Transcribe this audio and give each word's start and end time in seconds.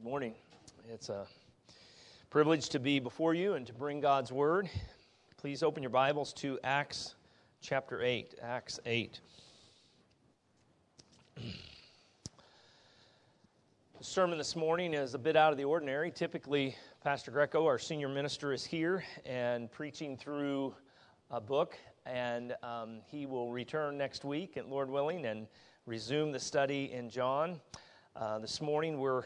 Good 0.00 0.08
morning. 0.08 0.34
It's 0.88 1.10
a 1.10 1.26
privilege 2.30 2.70
to 2.70 2.78
be 2.78 3.00
before 3.00 3.34
you 3.34 3.52
and 3.52 3.66
to 3.66 3.74
bring 3.74 4.00
God's 4.00 4.32
word. 4.32 4.70
Please 5.36 5.62
open 5.62 5.82
your 5.82 5.90
Bibles 5.90 6.32
to 6.34 6.58
Acts 6.64 7.16
chapter 7.60 8.00
8. 8.00 8.36
Acts 8.40 8.80
8. 8.86 9.20
The 11.36 11.42
sermon 14.00 14.38
this 14.38 14.56
morning 14.56 14.94
is 14.94 15.12
a 15.12 15.18
bit 15.18 15.36
out 15.36 15.52
of 15.52 15.58
the 15.58 15.64
ordinary. 15.64 16.10
Typically, 16.10 16.74
Pastor 17.04 17.30
Greco, 17.30 17.66
our 17.66 17.78
senior 17.78 18.08
minister, 18.08 18.54
is 18.54 18.64
here 18.64 19.04
and 19.26 19.70
preaching 19.70 20.16
through 20.16 20.74
a 21.30 21.42
book, 21.42 21.76
and 22.06 22.56
um, 22.62 23.00
he 23.04 23.26
will 23.26 23.52
return 23.52 23.98
next 23.98 24.24
week, 24.24 24.56
and 24.56 24.66
Lord 24.70 24.88
willing, 24.88 25.26
and 25.26 25.46
resume 25.84 26.32
the 26.32 26.40
study 26.40 26.90
in 26.90 27.10
John. 27.10 27.60
Uh, 28.16 28.38
this 28.38 28.62
morning, 28.62 28.98
we're 28.98 29.24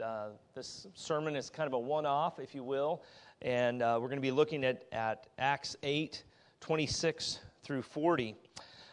uh, 0.00 0.28
this 0.54 0.86
sermon 0.94 1.36
is 1.36 1.50
kind 1.50 1.66
of 1.66 1.72
a 1.72 1.78
one 1.78 2.06
off, 2.06 2.38
if 2.38 2.54
you 2.54 2.64
will, 2.64 3.02
and 3.42 3.82
uh, 3.82 3.98
we're 4.00 4.08
going 4.08 4.18
to 4.18 4.22
be 4.22 4.30
looking 4.30 4.64
at, 4.64 4.84
at 4.92 5.26
Acts 5.38 5.76
8 5.82 6.22
26 6.60 7.40
through 7.62 7.82
40. 7.82 8.36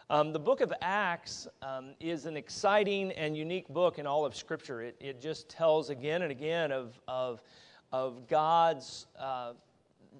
Um, 0.09 0.34
the 0.34 0.39
book 0.39 0.62
of 0.62 0.73
Acts 0.81 1.48
um, 1.62 1.91
is 1.99 2.25
an 2.25 2.35
exciting 2.35 3.12
and 3.12 3.38
unique 3.38 3.67
book 3.70 3.99
in 3.99 4.08
all 4.08 4.25
of 4.25 4.35
Scripture. 4.35 4.81
It, 4.81 4.95
it 4.99 5.22
just 5.22 5.49
tells 5.49 5.91
again 5.91 6.23
and 6.23 6.31
again 6.31 6.72
of, 6.72 7.00
of, 7.08 7.44
of 7.91 8.27
God's 8.27 9.05
uh, 9.20 9.53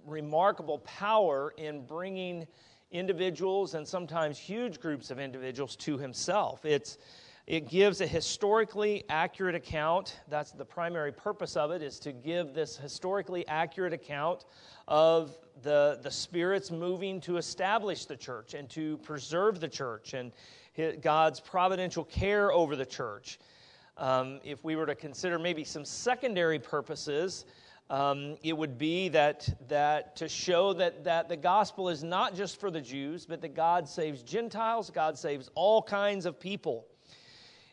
remarkable 0.06 0.78
power 0.80 1.54
in 1.58 1.86
bringing 1.86 2.46
individuals 2.92 3.74
and 3.74 3.88
sometimes 3.88 4.38
huge 4.38 4.80
groups 4.80 5.10
of 5.10 5.20
individuals 5.20 5.76
to 5.78 5.98
Himself. 5.98 6.66
It's 6.66 7.00
it 7.50 7.68
gives 7.68 8.00
a 8.00 8.06
historically 8.06 9.04
accurate 9.10 9.56
account. 9.56 10.20
That's 10.28 10.52
the 10.52 10.64
primary 10.64 11.12
purpose 11.12 11.58
of 11.58 11.72
it, 11.72 11.82
is 11.82 12.00
to 12.02 12.12
give 12.12 12.54
this 12.54 12.78
historically 12.78 13.46
accurate 13.48 13.92
account 13.92 14.46
of 14.88 15.36
the, 15.64 16.00
the 16.04 16.12
Spirit's 16.12 16.70
moving 16.70 17.20
to 17.22 17.38
establish 17.38 18.06
the 18.06 18.16
church 18.16 18.54
and 18.54 18.70
to 18.70 18.98
preserve 19.00 19.60
the 19.60 19.68
church 19.68 20.14
and 20.14 20.32
God's 21.02 21.40
providential 21.40 22.04
care 22.04 22.52
over 22.52 22.76
the 22.76 22.86
church. 22.86 23.40
Um, 23.98 24.40
if 24.44 24.64
we 24.64 24.76
were 24.76 24.86
to 24.86 24.94
consider 24.94 25.40
maybe 25.40 25.64
some 25.64 25.86
secondary 25.86 26.60
purposes, 26.60 27.46
um, 27.90 28.38
it 28.44 28.56
would 28.56 28.78
be 28.78 29.10
that, 29.10 29.50
that 29.68 30.16
to 30.18 30.30
show 30.30 30.74
that, 30.74 31.04
that 31.04 31.28
the 31.28 31.36
gospel 31.36 31.90
is 31.90 32.04
not 32.04 32.36
just 32.36 32.60
for 32.60 32.70
the 32.70 32.80
Jews, 32.80 33.26
but 33.26 33.42
that 33.42 33.56
God 33.56 33.90
saves 33.90 34.22
Gentiles, 34.22 34.92
God 34.92 35.18
saves 35.18 35.50
all 35.56 35.82
kinds 35.82 36.28
of 36.28 36.40
people. 36.40 36.86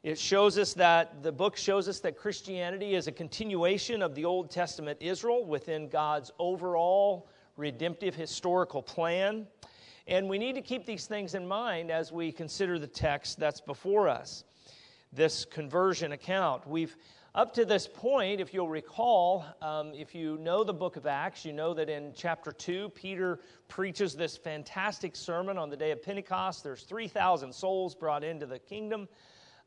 It 0.06 0.20
shows 0.20 0.56
us 0.56 0.72
that 0.74 1.24
the 1.24 1.32
book 1.32 1.56
shows 1.56 1.88
us 1.88 1.98
that 1.98 2.16
Christianity 2.16 2.94
is 2.94 3.08
a 3.08 3.12
continuation 3.12 4.02
of 4.02 4.14
the 4.14 4.24
Old 4.24 4.52
Testament 4.52 4.98
Israel 5.00 5.44
within 5.44 5.88
God's 5.88 6.30
overall 6.38 7.28
redemptive 7.56 8.14
historical 8.14 8.82
plan. 8.82 9.48
And 10.06 10.28
we 10.28 10.38
need 10.38 10.54
to 10.54 10.62
keep 10.62 10.86
these 10.86 11.06
things 11.06 11.34
in 11.34 11.44
mind 11.44 11.90
as 11.90 12.12
we 12.12 12.30
consider 12.30 12.78
the 12.78 12.86
text 12.86 13.40
that's 13.40 13.60
before 13.60 14.08
us. 14.08 14.44
This 15.12 15.44
conversion 15.44 16.12
account. 16.12 16.68
We've, 16.68 16.96
up 17.34 17.52
to 17.54 17.64
this 17.64 17.88
point, 17.92 18.40
if 18.40 18.54
you'll 18.54 18.68
recall, 18.68 19.44
um, 19.60 19.92
if 19.92 20.14
you 20.14 20.38
know 20.38 20.62
the 20.62 20.72
book 20.72 20.94
of 20.94 21.06
Acts, 21.06 21.44
you 21.44 21.52
know 21.52 21.74
that 21.74 21.88
in 21.88 22.12
chapter 22.14 22.52
2, 22.52 22.90
Peter 22.90 23.40
preaches 23.66 24.14
this 24.14 24.36
fantastic 24.36 25.16
sermon 25.16 25.58
on 25.58 25.68
the 25.68 25.76
day 25.76 25.90
of 25.90 26.00
Pentecost. 26.00 26.62
There's 26.62 26.84
3,000 26.84 27.52
souls 27.52 27.96
brought 27.96 28.22
into 28.22 28.46
the 28.46 28.60
kingdom. 28.60 29.08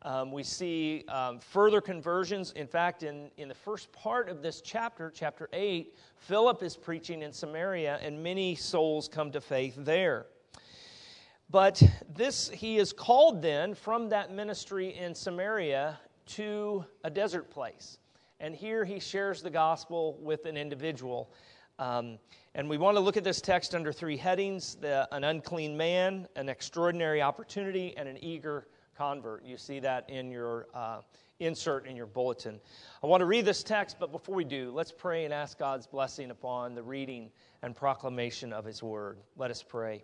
Um, 0.01 0.31
we 0.31 0.43
see 0.43 1.03
um, 1.09 1.39
further 1.39 1.81
conversions. 1.81 2.51
In 2.53 2.67
fact, 2.67 3.03
in, 3.03 3.29
in 3.37 3.49
the 3.49 3.55
first 3.55 3.91
part 3.91 4.29
of 4.29 4.41
this 4.41 4.61
chapter, 4.61 5.11
chapter 5.13 5.49
8, 5.51 5.93
Philip 6.15 6.63
is 6.63 6.77
preaching 6.77 7.21
in 7.21 7.33
Samaria, 7.33 7.99
and 8.01 8.23
many 8.23 8.55
souls 8.55 9.09
come 9.09 9.29
to 9.31 9.41
faith 9.41 9.75
there. 9.77 10.27
But 11.49 11.83
this, 12.15 12.49
he 12.49 12.77
is 12.77 12.93
called 12.93 13.41
then 13.41 13.73
from 13.73 14.09
that 14.09 14.31
ministry 14.31 14.95
in 14.95 15.13
Samaria 15.13 15.99
to 16.27 16.85
a 17.03 17.09
desert 17.09 17.49
place. 17.49 17.97
And 18.39 18.55
here 18.55 18.85
he 18.85 18.99
shares 18.99 19.41
the 19.41 19.49
gospel 19.49 20.17
with 20.21 20.45
an 20.45 20.55
individual. 20.55 21.29
Um, 21.77 22.19
and 22.55 22.69
we 22.69 22.77
want 22.77 22.95
to 22.95 23.01
look 23.01 23.17
at 23.17 23.25
this 23.25 23.41
text 23.41 23.75
under 23.75 23.91
three 23.91 24.15
headings 24.15 24.75
the, 24.75 25.09
an 25.11 25.25
unclean 25.25 25.75
man, 25.75 26.27
an 26.37 26.47
extraordinary 26.47 27.21
opportunity, 27.21 27.97
and 27.97 28.07
an 28.07 28.23
eager 28.23 28.67
convert. 28.99 29.45
You 29.45 29.55
see 29.55 29.79
that 29.79 30.09
in 30.09 30.29
your 30.29 30.67
uh, 30.73 30.99
insert 31.39 31.87
in 31.87 31.95
your 31.95 32.05
bulletin. 32.05 32.59
I 33.01 33.07
want 33.07 33.21
to 33.21 33.25
read 33.25 33.45
this 33.45 33.63
text, 33.63 33.95
but 33.97 34.11
before 34.11 34.35
we 34.35 34.43
do, 34.43 34.71
let's 34.71 34.91
pray 34.91 35.23
and 35.23 35.33
ask 35.33 35.57
God's 35.57 35.87
blessing 35.87 36.31
upon 36.31 36.75
the 36.75 36.83
reading 36.83 37.31
and 37.63 37.73
proclamation 37.73 38.51
of 38.51 38.65
His 38.65 38.83
word. 38.83 39.17
Let 39.37 39.51
us 39.51 39.63
pray. 39.63 40.03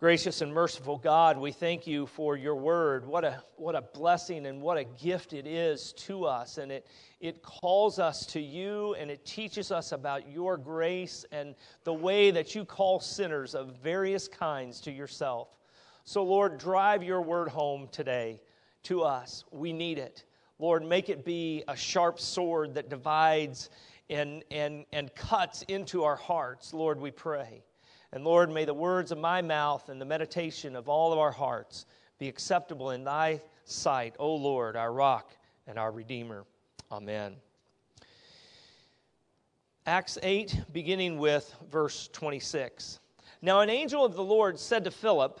Gracious 0.00 0.40
and 0.40 0.52
merciful 0.52 0.98
God, 0.98 1.38
we 1.38 1.52
thank 1.52 1.86
you 1.86 2.06
for 2.06 2.36
your 2.36 2.56
word. 2.56 3.06
What 3.06 3.24
a, 3.24 3.40
what 3.56 3.76
a 3.76 3.82
blessing 3.82 4.44
and 4.46 4.60
what 4.60 4.76
a 4.76 4.82
gift 4.84 5.32
it 5.32 5.46
is 5.46 5.92
to 5.98 6.24
us. 6.24 6.58
And 6.58 6.72
it, 6.72 6.88
it 7.20 7.42
calls 7.42 8.00
us 8.00 8.26
to 8.26 8.40
you 8.40 8.94
and 8.94 9.08
it 9.08 9.24
teaches 9.24 9.70
us 9.70 9.92
about 9.92 10.28
your 10.28 10.56
grace 10.56 11.24
and 11.30 11.54
the 11.84 11.94
way 11.94 12.32
that 12.32 12.56
you 12.56 12.64
call 12.64 12.98
sinners 12.98 13.54
of 13.54 13.76
various 13.84 14.26
kinds 14.26 14.80
to 14.80 14.90
yourself. 14.90 15.56
So, 16.04 16.22
Lord, 16.22 16.58
drive 16.58 17.02
your 17.02 17.22
word 17.22 17.48
home 17.48 17.88
today 17.90 18.40
to 18.84 19.02
us. 19.02 19.44
We 19.50 19.72
need 19.72 19.98
it. 19.98 20.24
Lord, 20.58 20.84
make 20.84 21.08
it 21.08 21.24
be 21.24 21.64
a 21.66 21.74
sharp 21.74 22.20
sword 22.20 22.74
that 22.74 22.90
divides 22.90 23.70
and, 24.10 24.44
and, 24.50 24.84
and 24.92 25.14
cuts 25.14 25.62
into 25.62 26.04
our 26.04 26.16
hearts, 26.16 26.74
Lord, 26.74 27.00
we 27.00 27.10
pray. 27.10 27.64
And 28.12 28.22
Lord, 28.22 28.50
may 28.50 28.66
the 28.66 28.74
words 28.74 29.12
of 29.12 29.18
my 29.18 29.40
mouth 29.40 29.88
and 29.88 29.98
the 29.98 30.04
meditation 30.04 30.76
of 30.76 30.90
all 30.90 31.12
of 31.12 31.18
our 31.18 31.32
hearts 31.32 31.86
be 32.18 32.28
acceptable 32.28 32.90
in 32.90 33.02
thy 33.04 33.40
sight, 33.64 34.14
O 34.18 34.34
Lord, 34.34 34.76
our 34.76 34.92
rock 34.92 35.32
and 35.66 35.78
our 35.78 35.90
Redeemer. 35.90 36.44
Amen. 36.92 37.34
Acts 39.86 40.18
8, 40.22 40.64
beginning 40.72 41.18
with 41.18 41.54
verse 41.70 42.08
26. 42.12 43.00
Now, 43.40 43.60
an 43.60 43.70
angel 43.70 44.04
of 44.04 44.14
the 44.14 44.22
Lord 44.22 44.58
said 44.58 44.84
to 44.84 44.90
Philip, 44.90 45.40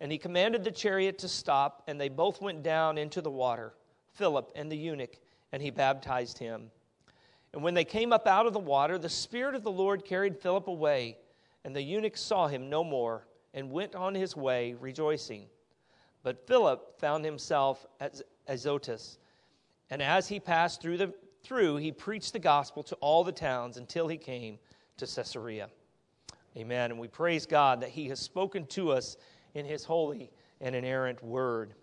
And 0.00 0.10
he 0.10 0.18
commanded 0.18 0.64
the 0.64 0.70
chariot 0.70 1.18
to 1.18 1.28
stop, 1.28 1.82
and 1.86 2.00
they 2.00 2.08
both 2.08 2.40
went 2.40 2.62
down 2.62 2.96
into 2.96 3.20
the 3.20 3.30
water, 3.30 3.74
Philip 4.14 4.50
and 4.54 4.70
the 4.70 4.76
eunuch, 4.76 5.18
and 5.52 5.62
he 5.62 5.70
baptized 5.70 6.38
him. 6.38 6.70
And 7.52 7.62
when 7.62 7.74
they 7.74 7.84
came 7.84 8.12
up 8.12 8.26
out 8.26 8.46
of 8.46 8.52
the 8.52 8.58
water, 8.58 8.96
the 8.96 9.08
Spirit 9.08 9.54
of 9.54 9.62
the 9.62 9.70
Lord 9.70 10.04
carried 10.04 10.38
Philip 10.38 10.68
away, 10.68 11.18
and 11.64 11.74
the 11.74 11.82
eunuch 11.82 12.16
saw 12.16 12.46
him 12.46 12.70
no 12.70 12.82
more 12.82 13.26
and 13.52 13.70
went 13.70 13.94
on 13.94 14.14
his 14.14 14.36
way 14.36 14.74
rejoicing. 14.80 15.46
But 16.22 16.46
Philip 16.46 16.98
found 17.00 17.24
himself 17.24 17.86
at 17.98 18.20
Azotus, 18.46 19.18
and 19.90 20.00
as 20.00 20.28
he 20.28 20.38
passed 20.38 20.80
through, 20.80 20.98
the, 20.98 21.12
through, 21.42 21.76
he 21.76 21.90
preached 21.90 22.32
the 22.32 22.38
gospel 22.38 22.82
to 22.84 22.94
all 22.96 23.24
the 23.24 23.32
towns 23.32 23.76
until 23.76 24.06
he 24.06 24.16
came 24.16 24.58
to 24.98 25.06
Caesarea. 25.06 25.68
Amen. 26.56 26.90
And 26.90 27.00
we 27.00 27.08
praise 27.08 27.46
God 27.46 27.80
that 27.80 27.90
he 27.90 28.08
has 28.08 28.20
spoken 28.20 28.66
to 28.66 28.92
us 28.92 29.16
in 29.54 29.64
his 29.64 29.84
holy 29.84 30.30
and 30.60 30.74
inerrant 30.74 31.22
word. 31.22 31.74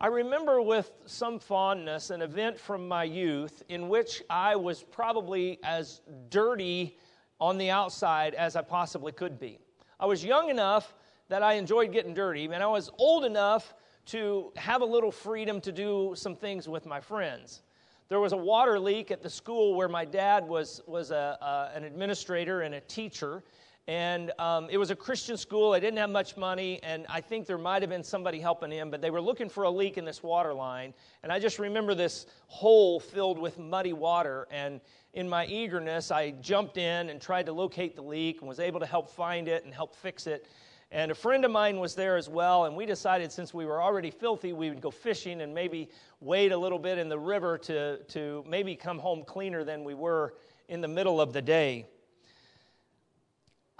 I 0.00 0.06
remember 0.06 0.62
with 0.62 0.90
some 1.04 1.38
fondness 1.38 2.08
an 2.08 2.22
event 2.22 2.58
from 2.58 2.88
my 2.88 3.04
youth 3.04 3.62
in 3.68 3.88
which 3.88 4.22
I 4.30 4.56
was 4.56 4.82
probably 4.82 5.58
as 5.62 6.00
dirty 6.30 6.96
on 7.38 7.58
the 7.58 7.70
outside 7.70 8.34
as 8.34 8.56
I 8.56 8.62
possibly 8.62 9.12
could 9.12 9.38
be. 9.38 9.58
I 9.98 10.06
was 10.06 10.24
young 10.24 10.48
enough 10.48 10.94
that 11.28 11.42
I 11.42 11.54
enjoyed 11.54 11.92
getting 11.92 12.14
dirty, 12.14 12.46
and 12.46 12.62
I 12.62 12.66
was 12.66 12.90
old 12.98 13.24
enough 13.24 13.74
to 14.06 14.52
have 14.56 14.80
a 14.80 14.84
little 14.86 15.12
freedom 15.12 15.60
to 15.60 15.70
do 15.70 16.12
some 16.16 16.34
things 16.34 16.68
with 16.68 16.86
my 16.86 17.00
friends. 17.00 17.62
There 18.08 18.18
was 18.18 18.32
a 18.32 18.36
water 18.36 18.80
leak 18.80 19.10
at 19.10 19.22
the 19.22 19.30
school 19.30 19.74
where 19.74 19.88
my 19.88 20.04
dad 20.04 20.48
was, 20.48 20.80
was 20.86 21.10
a, 21.10 21.70
an 21.74 21.84
administrator 21.84 22.62
and 22.62 22.74
a 22.74 22.80
teacher, 22.80 23.44
and 23.86 24.30
um, 24.38 24.68
it 24.70 24.76
was 24.76 24.90
a 24.90 24.96
Christian 24.96 25.36
school. 25.36 25.72
I 25.72 25.80
didn't 25.80 25.98
have 25.98 26.10
much 26.10 26.36
money, 26.36 26.80
and 26.82 27.06
I 27.08 27.20
think 27.20 27.46
there 27.46 27.58
might 27.58 27.82
have 27.82 27.90
been 27.90 28.04
somebody 28.04 28.38
helping 28.38 28.70
him, 28.70 28.90
but 28.90 29.00
they 29.00 29.10
were 29.10 29.20
looking 29.20 29.48
for 29.48 29.64
a 29.64 29.70
leak 29.70 29.98
in 29.98 30.04
this 30.04 30.22
water 30.22 30.54
line. 30.54 30.94
And 31.22 31.32
I 31.32 31.38
just 31.38 31.58
remember 31.58 31.94
this 31.94 32.26
hole 32.46 33.00
filled 33.00 33.38
with 33.38 33.58
muddy 33.58 33.92
water. 33.92 34.46
And 34.50 34.80
in 35.14 35.28
my 35.28 35.46
eagerness, 35.46 36.10
I 36.10 36.32
jumped 36.32 36.76
in 36.76 37.08
and 37.08 37.20
tried 37.20 37.46
to 37.46 37.52
locate 37.52 37.96
the 37.96 38.02
leak 38.02 38.40
and 38.40 38.48
was 38.48 38.60
able 38.60 38.80
to 38.80 38.86
help 38.86 39.10
find 39.10 39.48
it 39.48 39.64
and 39.64 39.74
help 39.74 39.94
fix 39.94 40.26
it. 40.26 40.46
And 40.92 41.10
a 41.10 41.14
friend 41.14 41.44
of 41.44 41.50
mine 41.52 41.78
was 41.78 41.94
there 41.94 42.16
as 42.16 42.28
well, 42.28 42.64
and 42.64 42.76
we 42.76 42.84
decided 42.84 43.30
since 43.30 43.54
we 43.54 43.64
were 43.64 43.80
already 43.80 44.10
filthy, 44.10 44.52
we 44.52 44.68
would 44.70 44.80
go 44.80 44.90
fishing 44.90 45.40
and 45.40 45.54
maybe 45.54 45.88
wade 46.20 46.50
a 46.50 46.58
little 46.58 46.80
bit 46.80 46.98
in 46.98 47.08
the 47.08 47.18
river 47.18 47.56
to, 47.58 47.98
to 47.98 48.44
maybe 48.48 48.74
come 48.74 48.98
home 48.98 49.22
cleaner 49.24 49.62
than 49.62 49.84
we 49.84 49.94
were 49.94 50.34
in 50.68 50.80
the 50.80 50.88
middle 50.88 51.20
of 51.20 51.32
the 51.32 51.42
day. 51.42 51.86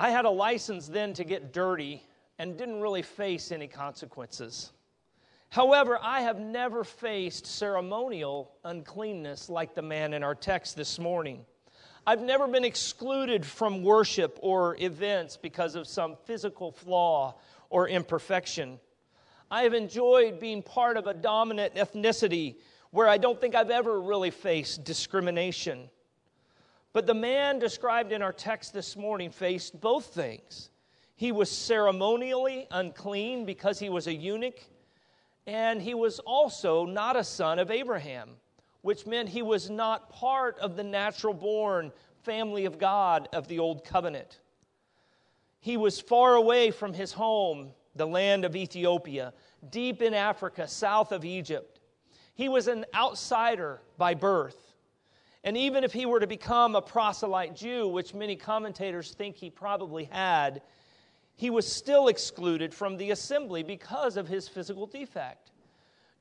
I 0.03 0.09
had 0.09 0.25
a 0.25 0.31
license 0.31 0.87
then 0.87 1.13
to 1.13 1.25
get 1.25 1.53
dirty 1.53 2.03
and 2.39 2.57
didn't 2.57 2.81
really 2.81 3.03
face 3.03 3.53
any 3.53 3.67
consequences. 3.67 4.73
However, 5.51 5.99
I 6.01 6.23
have 6.23 6.41
never 6.41 6.85
faced 6.85 7.45
ceremonial 7.45 8.51
uncleanness 8.65 9.51
like 9.51 9.75
the 9.75 9.83
man 9.83 10.15
in 10.15 10.23
our 10.23 10.35
text 10.35 10.75
this 10.75 10.99
morning. 10.99 11.45
I've 12.07 12.23
never 12.23 12.49
been 12.49 12.65
excluded 12.65 13.45
from 13.45 13.83
worship 13.83 14.39
or 14.41 14.75
events 14.81 15.37
because 15.37 15.75
of 15.75 15.87
some 15.87 16.17
physical 16.25 16.73
flaw 16.73 17.35
or 17.69 17.87
imperfection. 17.87 18.81
I 19.51 19.65
have 19.65 19.75
enjoyed 19.75 20.41
being 20.41 20.63
part 20.63 20.97
of 20.97 21.09
a 21.09 21.13
dominant 21.13 21.75
ethnicity 21.75 22.57
where 22.91 23.07
I 23.07 23.19
don't 23.19 23.39
think 23.39 23.55
I've 23.55 23.69
ever 23.69 24.01
really 24.01 24.31
faced 24.31 24.83
discrimination. 24.83 25.91
But 26.93 27.07
the 27.07 27.15
man 27.15 27.59
described 27.59 28.13
in 28.13 28.23
our 28.23 28.33
text 28.33 28.73
this 28.73 28.97
morning 28.97 29.31
faced 29.31 29.81
both 29.81 30.07
things. 30.07 30.71
He 31.15 31.31
was 31.33 31.51
ceremonially 31.51 32.67
unclean 32.71 33.45
because 33.45 33.79
he 33.79 33.89
was 33.89 34.07
a 34.07 34.15
eunuch, 34.15 34.59
and 35.47 35.81
he 35.81 35.95
was 35.95 36.19
also 36.21 36.87
not 36.87 37.17
a 37.17 37.23
son 37.23 37.59
of 37.59 37.71
Abraham, 37.71 38.31
which 38.83 39.07
meant 39.07 39.29
he 39.29 39.43
was 39.43 39.71
not 39.71 40.11
part 40.11 40.59
of 40.59 40.77
the 40.77 40.83
natural 40.83 41.35
born 41.35 41.93
family 42.23 42.65
of 42.65 42.79
God 42.79 43.29
of 43.33 43.47
the 43.49 43.59
Old 43.59 43.85
Covenant. 43.85 44.41
He 45.61 45.77
was 45.77 46.01
far 46.01 46.35
away 46.35 46.71
from 46.71 46.95
his 46.95 47.13
home, 47.13 47.71
the 47.95 48.07
land 48.07 48.45
of 48.45 48.57
Ethiopia, 48.57 49.33
deep 49.69 50.03
in 50.03 50.15
Africa, 50.15 50.67
south 50.67 51.13
of 51.13 51.25
Egypt. 51.25 51.81
He 52.35 52.49
was 52.49 52.67
an 52.67 52.87
outsider 52.95 53.83
by 53.99 54.15
birth. 54.15 54.70
And 55.43 55.57
even 55.57 55.85
if 55.85 55.93
he 55.93 56.07
were 56.07 56.21
to 56.21 56.27
become 56.27 56.77
a 56.77 56.83
proselyte 56.83 57.57
Jew, 57.57 57.89
which 57.89 58.15
many 58.15 58.37
commentators 58.37 59.13
think 59.13 59.37
he 59.37 59.49
probably 59.51 60.05
had, 60.05 60.63
he 61.35 61.49
was 61.49 61.71
still 61.71 62.09
excluded 62.09 62.75
from 62.75 62.99
the 62.99 63.11
assembly 63.11 63.63
because 63.63 64.19
of 64.19 64.29
his 64.29 64.47
physical 64.49 64.87
defect. 64.87 65.51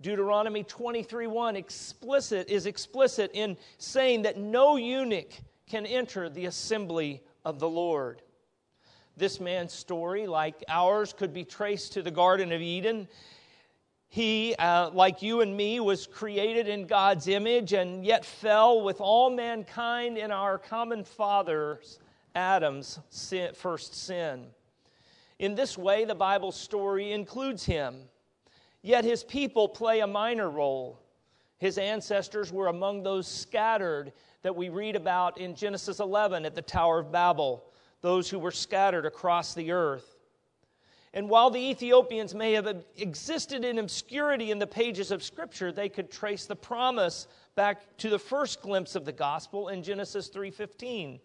Deuteronomy 0.01 0.63
23:1 0.63 1.57
explicit 1.57 2.49
is 2.49 2.65
explicit 2.65 3.29
in 3.33 3.57
saying 3.77 4.21
that 4.21 4.37
no 4.37 4.77
eunuch 4.77 5.33
can 5.67 5.85
enter 5.85 6.29
the 6.29 6.45
assembly 6.45 7.21
of 7.43 7.59
the 7.59 7.67
Lord. 7.67 8.21
This 9.17 9.41
man's 9.41 9.73
story, 9.73 10.25
like 10.25 10.63
ours, 10.69 11.11
could 11.11 11.33
be 11.33 11.43
traced 11.43 11.91
to 11.93 12.01
the 12.01 12.11
Garden 12.11 12.53
of 12.53 12.61
Eden 12.61 13.09
he, 14.09 14.55
uh, 14.57 14.89
like 14.89 15.21
you 15.21 15.41
and 15.41 15.55
me, 15.55 15.79
was 15.79 16.07
created 16.07 16.67
in 16.67 16.87
God's 16.87 17.27
image 17.27 17.73
and 17.73 18.03
yet 18.03 18.25
fell 18.25 18.81
with 18.81 18.99
all 18.99 19.29
mankind 19.29 20.17
in 20.17 20.31
our 20.31 20.57
common 20.57 21.03
father's, 21.03 21.99
Adam's 22.33 22.99
sin, 23.11 23.53
first 23.53 23.93
sin. 23.93 24.47
In 25.37 25.53
this 25.53 25.77
way, 25.77 26.05
the 26.05 26.15
Bible 26.15 26.51
story 26.51 27.11
includes 27.11 27.63
him. 27.63 27.95
Yet 28.81 29.03
his 29.03 29.23
people 29.23 29.69
play 29.69 29.99
a 29.99 30.07
minor 30.07 30.49
role. 30.49 30.99
His 31.59 31.77
ancestors 31.77 32.51
were 32.51 32.67
among 32.67 33.03
those 33.03 33.27
scattered 33.27 34.13
that 34.41 34.55
we 34.55 34.69
read 34.69 34.95
about 34.95 35.37
in 35.37 35.53
Genesis 35.53 35.99
11 35.99 36.45
at 36.45 36.55
the 36.55 36.61
Tower 36.61 36.99
of 36.99 37.11
Babel, 37.11 37.65
those 38.01 38.29
who 38.29 38.39
were 38.39 38.51
scattered 38.51 39.05
across 39.05 39.53
the 39.53 39.71
earth. 39.71 40.15
And 41.13 41.29
while 41.29 41.49
the 41.49 41.59
Ethiopians 41.59 42.35
may 42.35 42.53
have 42.53 42.85
existed 42.97 43.65
in 43.65 43.79
obscurity 43.79 44.51
in 44.51 44.59
the 44.59 44.67
pages 44.67 45.09
of 45.09 45.23
Scripture, 45.23 45.71
they 45.71 45.89
could 45.89 46.11
trace 46.11 46.45
the 46.45 46.55
promise 46.55 47.27
back 47.55 47.97
to 47.97 48.09
the 48.09 48.19
first 48.19 48.61
glimpse 48.61 48.95
of 48.95 49.05
the 49.05 49.11
gospel 49.11 49.69
in 49.69 49.81
Genesis 49.81 50.29
3:15. 50.29 51.19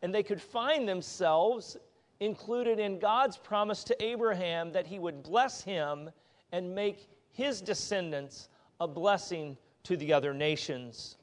And 0.00 0.14
they 0.14 0.22
could 0.22 0.40
find 0.40 0.88
themselves 0.88 1.76
included 2.20 2.78
in 2.78 2.98
God's 2.98 3.36
promise 3.36 3.84
to 3.84 4.02
Abraham 4.02 4.72
that 4.72 4.86
he 4.86 4.98
would 4.98 5.22
bless 5.22 5.62
him 5.62 6.10
and 6.52 6.74
make 6.74 7.08
his 7.30 7.60
descendants 7.60 8.48
a 8.80 8.88
blessing 8.88 9.58
to 9.82 9.96
the 9.96 10.12
other 10.12 10.32
nations. 10.32 11.16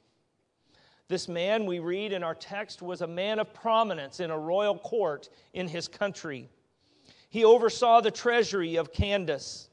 This 1.08 1.28
man 1.28 1.66
we 1.66 1.80
read 1.80 2.12
in 2.12 2.22
our 2.22 2.34
text 2.34 2.80
was 2.80 3.02
a 3.02 3.06
man 3.06 3.38
of 3.38 3.52
prominence 3.52 4.20
in 4.20 4.30
a 4.30 4.38
royal 4.38 4.78
court 4.78 5.28
in 5.52 5.68
his 5.68 5.88
country. 5.88 6.48
He 7.32 7.46
oversaw 7.46 8.02
the 8.02 8.10
treasury 8.10 8.76
of 8.76 8.92
Candace. 8.92 9.70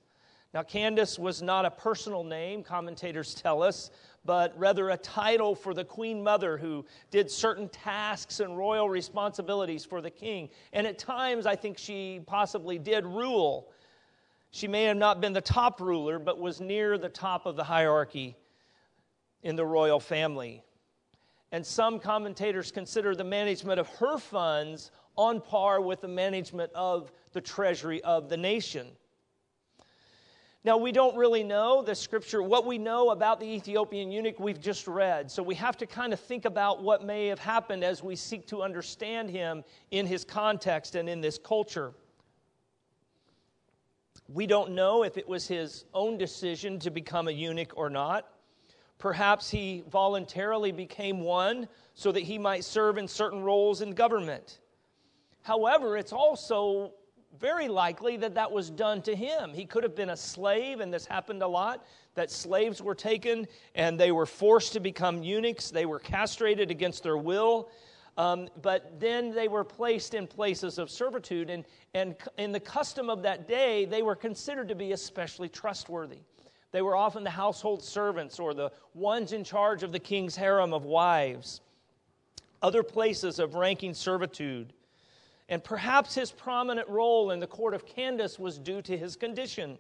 Now, 0.54 0.64
Candace 0.64 1.20
was 1.20 1.42
not 1.42 1.66
a 1.66 1.70
personal 1.70 2.24
name, 2.24 2.64
commentators 2.64 3.36
tell 3.44 3.62
us, 3.62 3.92
but 4.24 4.58
rather 4.58 4.92
a 4.92 4.98
title 4.98 5.56
for 5.56 5.74
the 5.74 5.84
queen 5.84 6.24
mother 6.24 6.56
who 6.56 6.86
did 7.12 7.30
certain 7.30 7.68
tasks 7.68 8.40
and 8.40 8.58
royal 8.58 8.88
responsibilities 8.88 9.84
for 9.84 10.00
the 10.00 10.10
king. 10.10 10.48
And 10.72 10.88
at 10.88 10.98
times, 10.98 11.46
I 11.46 11.58
think 11.58 11.78
she 11.78 12.22
possibly 12.26 12.80
did 12.80 13.06
rule. 13.06 13.74
She 14.52 14.70
may 14.70 14.86
have 14.86 14.96
not 14.96 15.20
been 15.20 15.34
the 15.34 15.42
top 15.42 15.82
ruler, 15.82 16.18
but 16.18 16.40
was 16.40 16.62
near 16.62 16.98
the 16.98 17.10
top 17.10 17.46
of 17.46 17.58
the 17.58 17.66
hierarchy 17.66 18.38
in 19.44 19.58
the 19.58 19.66
royal 19.66 20.00
family. 20.00 20.64
And 21.52 21.66
some 21.66 22.00
commentators 22.00 22.72
consider 22.72 23.16
the 23.16 23.26
management 23.26 23.82
of 23.82 23.90
her 23.98 24.18
funds 24.18 24.92
on 25.20 25.42
par 25.42 25.82
with 25.82 26.00
the 26.00 26.08
management 26.08 26.72
of 26.74 27.12
the 27.34 27.42
treasury 27.42 28.02
of 28.04 28.30
the 28.30 28.38
nation. 28.38 28.88
Now, 30.64 30.78
we 30.78 30.94
don't 30.94 31.16
really 31.18 31.44
know 31.44 31.82
the 31.82 31.94
scripture. 31.94 32.42
What 32.42 32.66
we 32.66 32.78
know 32.78 33.10
about 33.10 33.42
the 33.42 33.46
Ethiopian 33.46 34.14
eunuch, 34.14 34.40
we've 34.40 34.62
just 34.62 34.88
read. 34.88 35.30
So 35.30 35.44
we 35.44 35.56
have 35.56 35.76
to 35.78 35.86
kind 35.86 36.14
of 36.14 36.22
think 36.22 36.46
about 36.46 36.82
what 36.82 37.04
may 37.04 37.28
have 37.28 37.40
happened 37.40 37.84
as 37.84 38.02
we 38.02 38.16
seek 38.16 38.48
to 38.48 38.62
understand 38.62 39.30
him 39.30 39.66
in 39.92 40.08
his 40.08 40.24
context 40.24 40.96
and 40.96 41.10
in 41.10 41.20
this 41.20 41.38
culture. 41.38 41.92
We 44.30 44.48
don't 44.48 44.72
know 44.72 45.04
if 45.04 45.18
it 45.18 45.28
was 45.28 45.48
his 45.48 45.84
own 45.94 46.18
decision 46.18 46.80
to 46.80 46.92
become 46.92 47.28
a 47.28 47.32
eunuch 47.32 47.74
or 47.76 47.90
not. 47.90 48.26
Perhaps 49.00 49.50
he 49.50 49.84
voluntarily 49.90 50.72
became 50.72 51.22
one 51.22 51.68
so 51.94 52.14
that 52.14 52.24
he 52.24 52.38
might 52.38 52.64
serve 52.64 52.98
in 52.98 53.08
certain 53.08 53.44
roles 53.44 53.82
in 53.82 53.92
government. 53.92 54.60
However, 55.42 55.98
it's 55.98 56.14
also 56.14 56.94
very 57.40 57.68
likely 57.68 58.18
that 58.18 58.36
that 58.36 58.52
was 58.52 58.70
done 58.70 59.02
to 59.04 59.16
him. 59.16 59.54
He 59.54 59.66
could 59.66 59.84
have 59.84 59.96
been 59.96 60.10
a 60.10 60.18
slave, 60.18 60.80
and 60.80 60.94
this 60.94 61.06
happened 61.06 61.42
a 61.42 61.48
lot 61.48 61.86
that 62.16 62.32
slaves 62.32 62.82
were 62.82 62.96
taken 62.96 63.48
and 63.76 64.00
they 64.00 64.12
were 64.12 64.26
forced 64.26 64.74
to 64.74 64.80
become 64.80 65.24
eunuchs. 65.24 65.70
They 65.70 65.86
were 65.86 66.00
castrated 66.00 66.72
against 66.72 67.04
their 67.04 67.18
will. 67.18 67.70
Um, 68.18 68.50
but 68.62 69.00
then 69.00 69.34
they 69.34 69.48
were 69.48 69.64
placed 69.64 70.14
in 70.14 70.28
places 70.28 70.78
of 70.78 70.90
servitude, 70.90 71.50
and, 71.50 71.64
and 71.94 72.16
in 72.38 72.52
the 72.52 72.60
custom 72.60 73.10
of 73.10 73.22
that 73.22 73.48
day, 73.48 73.86
they 73.86 74.02
were 74.02 74.16
considered 74.16 74.68
to 74.68 74.76
be 74.76 74.92
especially 74.92 75.48
trustworthy. 75.48 76.18
They 76.72 76.82
were 76.82 76.98
often 76.98 77.24
the 77.24 77.30
household 77.30 77.82
servants 77.82 78.38
or 78.38 78.54
the 78.54 78.74
ones 78.94 79.32
in 79.32 79.46
charge 79.46 79.84
of 79.84 79.94
the 79.94 80.00
king's 80.00 80.36
harem 80.36 80.74
of 80.74 80.84
wives, 80.84 81.62
other 82.62 82.84
places 82.84 83.40
of 83.40 83.56
ranking 83.56 83.94
servitude. 83.94 84.74
And 85.50 85.64
perhaps 85.64 86.14
his 86.14 86.32
prominent 86.32 86.88
role 86.88 87.32
in 87.32 87.40
the 87.40 87.48
court 87.48 87.74
of 87.74 87.86
Candace 87.86 88.38
was 88.38 88.60
due 88.60 88.82
to 88.84 88.98
his 88.98 89.16
condition. 89.16 89.80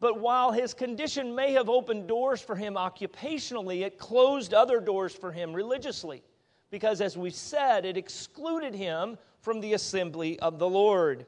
But 0.00 0.18
while 0.18 0.50
his 0.50 0.74
condition 0.74 1.34
may 1.34 1.52
have 1.52 1.68
opened 1.68 2.06
doors 2.06 2.40
for 2.40 2.56
him 2.56 2.74
occupationally, 2.74 3.82
it 3.82 3.98
closed 3.98 4.54
other 4.54 4.80
doors 4.80 5.14
for 5.14 5.30
him 5.30 5.52
religiously. 5.52 6.22
Because, 6.70 7.00
as 7.00 7.16
we 7.16 7.30
said, 7.30 7.84
it 7.84 7.96
excluded 7.96 8.74
him 8.74 9.18
from 9.40 9.60
the 9.60 9.74
assembly 9.74 10.38
of 10.40 10.58
the 10.58 10.68
Lord. 10.68 11.26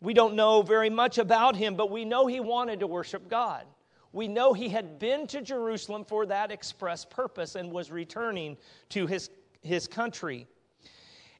We 0.00 0.14
don't 0.14 0.34
know 0.34 0.62
very 0.62 0.90
much 0.90 1.18
about 1.18 1.56
him, 1.56 1.74
but 1.74 1.90
we 1.90 2.04
know 2.04 2.26
he 2.26 2.40
wanted 2.40 2.80
to 2.80 2.86
worship 2.86 3.28
God. 3.28 3.64
We 4.12 4.28
know 4.28 4.52
he 4.52 4.68
had 4.68 4.98
been 4.98 5.26
to 5.28 5.42
Jerusalem 5.42 6.04
for 6.04 6.26
that 6.26 6.52
express 6.52 7.04
purpose 7.04 7.56
and 7.56 7.72
was 7.72 7.90
returning 7.90 8.56
to 8.90 9.06
his, 9.06 9.30
his 9.62 9.88
country. 9.88 10.46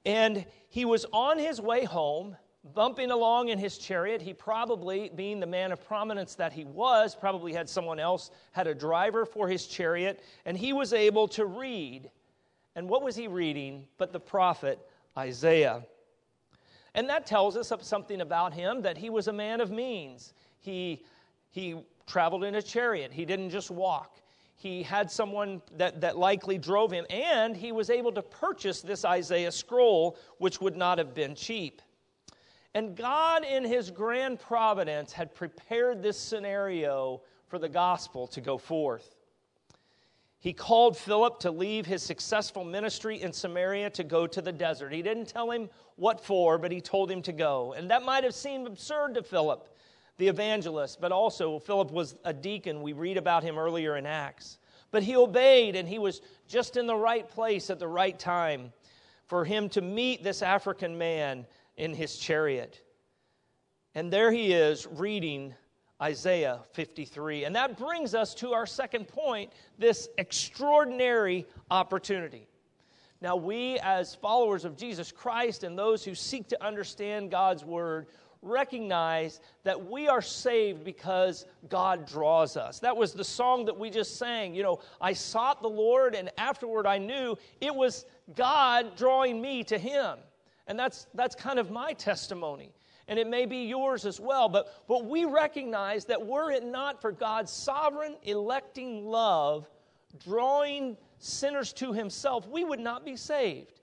And 0.04 0.44
he 0.68 0.84
was 0.84 1.06
on 1.12 1.38
his 1.38 1.60
way 1.60 1.84
home, 1.84 2.36
bumping 2.74 3.10
along 3.10 3.48
in 3.48 3.58
his 3.58 3.78
chariot. 3.78 4.20
He 4.20 4.34
probably, 4.34 5.10
being 5.14 5.40
the 5.40 5.46
man 5.46 5.72
of 5.72 5.86
prominence 5.86 6.34
that 6.34 6.52
he 6.52 6.64
was, 6.64 7.14
probably 7.14 7.52
had 7.52 7.68
someone 7.68 7.98
else, 7.98 8.30
had 8.52 8.66
a 8.66 8.74
driver 8.74 9.24
for 9.24 9.48
his 9.48 9.66
chariot, 9.66 10.22
and 10.44 10.56
he 10.56 10.72
was 10.72 10.92
able 10.92 11.28
to 11.28 11.46
read. 11.46 12.10
And 12.76 12.88
what 12.88 13.02
was 13.02 13.16
he 13.16 13.28
reading 13.28 13.86
but 13.98 14.12
the 14.12 14.20
prophet 14.20 14.78
Isaiah? 15.16 15.84
And 16.94 17.08
that 17.08 17.26
tells 17.26 17.56
us 17.56 17.72
something 17.82 18.20
about 18.20 18.52
him 18.52 18.82
that 18.82 18.96
he 18.96 19.10
was 19.10 19.28
a 19.28 19.32
man 19.32 19.60
of 19.60 19.70
means. 19.70 20.32
He, 20.60 21.04
he 21.50 21.82
traveled 22.06 22.44
in 22.44 22.54
a 22.56 22.62
chariot, 22.62 23.12
he 23.12 23.24
didn't 23.24 23.50
just 23.50 23.70
walk 23.70 24.18
he 24.56 24.82
had 24.82 25.10
someone 25.10 25.60
that, 25.76 26.00
that 26.00 26.16
likely 26.16 26.58
drove 26.58 26.90
him, 26.90 27.04
and 27.10 27.56
he 27.56 27.72
was 27.72 27.90
able 27.90 28.12
to 28.12 28.22
purchase 28.22 28.80
this 28.80 29.04
Isaiah 29.04 29.52
scroll, 29.52 30.16
which 30.38 30.60
would 30.60 30.76
not 30.76 30.98
have 30.98 31.14
been 31.14 31.34
cheap. 31.34 31.82
And 32.74 32.96
God, 32.96 33.44
in 33.44 33.64
his 33.64 33.90
grand 33.90 34.40
providence, 34.40 35.12
had 35.12 35.34
prepared 35.34 36.02
this 36.02 36.18
scenario 36.18 37.22
for 37.46 37.58
the 37.58 37.68
gospel 37.68 38.26
to 38.28 38.40
go 38.40 38.58
forth. 38.58 39.14
He 40.40 40.52
called 40.52 40.96
Philip 40.96 41.40
to 41.40 41.50
leave 41.50 41.86
his 41.86 42.02
successful 42.02 42.64
ministry 42.64 43.22
in 43.22 43.32
Samaria 43.32 43.90
to 43.90 44.04
go 44.04 44.26
to 44.26 44.42
the 44.42 44.52
desert. 44.52 44.92
He 44.92 45.02
didn't 45.02 45.26
tell 45.26 45.50
him 45.50 45.70
what 45.96 46.20
for, 46.20 46.58
but 46.58 46.70
he 46.70 46.80
told 46.80 47.10
him 47.10 47.22
to 47.22 47.32
go. 47.32 47.72
And 47.72 47.90
that 47.90 48.02
might 48.02 48.24
have 48.24 48.34
seemed 48.34 48.66
absurd 48.66 49.14
to 49.14 49.22
Philip 49.22 49.73
the 50.18 50.28
evangelist, 50.28 51.00
but 51.00 51.12
also 51.12 51.58
Philip 51.58 51.90
was 51.90 52.14
a 52.24 52.32
deacon. 52.32 52.82
We 52.82 52.92
read 52.92 53.16
about 53.16 53.42
him 53.42 53.58
earlier 53.58 53.96
in 53.96 54.06
Acts. 54.06 54.58
But 54.90 55.02
he 55.02 55.16
obeyed, 55.16 55.74
and 55.74 55.88
he 55.88 55.98
was 55.98 56.20
just 56.46 56.76
in 56.76 56.86
the 56.86 56.94
right 56.94 57.28
place 57.28 57.68
at 57.68 57.80
the 57.80 57.88
right 57.88 58.16
time 58.16 58.72
for 59.26 59.44
him 59.44 59.68
to 59.70 59.80
meet 59.80 60.22
this 60.22 60.42
African 60.42 60.96
man 60.96 61.46
in 61.76 61.94
his 61.94 62.16
chariot. 62.16 62.80
And 63.94 64.12
there 64.12 64.30
he 64.30 64.52
is 64.52 64.86
reading 64.86 65.54
Isaiah 66.00 66.60
53. 66.72 67.44
And 67.44 67.56
that 67.56 67.78
brings 67.78 68.14
us 68.14 68.34
to 68.36 68.52
our 68.52 68.66
second 68.66 69.08
point 69.08 69.52
this 69.78 70.08
extraordinary 70.18 71.46
opportunity. 71.70 72.48
Now, 73.20 73.36
we, 73.36 73.78
as 73.78 74.14
followers 74.14 74.64
of 74.64 74.76
Jesus 74.76 75.10
Christ 75.10 75.64
and 75.64 75.78
those 75.78 76.04
who 76.04 76.14
seek 76.14 76.48
to 76.48 76.62
understand 76.62 77.30
God's 77.30 77.64
word, 77.64 78.06
recognize 78.44 79.40
that 79.62 79.90
we 79.90 80.08
are 80.08 80.22
saved 80.22 80.84
because 80.84 81.46
God 81.68 82.06
draws 82.06 82.56
us. 82.56 82.78
That 82.80 82.96
was 82.96 83.12
the 83.12 83.24
song 83.24 83.64
that 83.64 83.78
we 83.78 83.90
just 83.90 84.16
sang. 84.16 84.54
You 84.54 84.62
know, 84.62 84.80
I 85.00 85.12
sought 85.12 85.62
the 85.62 85.68
Lord, 85.68 86.14
and 86.14 86.30
afterward 86.38 86.86
I 86.86 86.98
knew 86.98 87.36
it 87.60 87.74
was 87.74 88.06
God 88.36 88.96
drawing 88.96 89.40
me 89.40 89.64
to 89.64 89.78
Him. 89.78 90.18
And 90.66 90.78
that's, 90.78 91.06
that's 91.14 91.34
kind 91.34 91.58
of 91.58 91.70
my 91.70 91.92
testimony. 91.92 92.72
And 93.08 93.18
it 93.18 93.26
may 93.26 93.44
be 93.44 93.64
yours 93.64 94.06
as 94.06 94.18
well. 94.18 94.48
But, 94.48 94.86
but 94.88 95.04
we 95.04 95.24
recognize 95.24 96.06
that 96.06 96.24
were 96.24 96.50
it 96.50 96.64
not 96.64 97.00
for 97.02 97.12
God's 97.12 97.52
sovereign, 97.52 98.16
electing 98.22 99.04
love, 99.04 99.68
drawing 100.24 100.96
sinners 101.18 101.72
to 101.74 101.92
Himself, 101.92 102.48
we 102.48 102.64
would 102.64 102.80
not 102.80 103.04
be 103.04 103.16
saved 103.16 103.80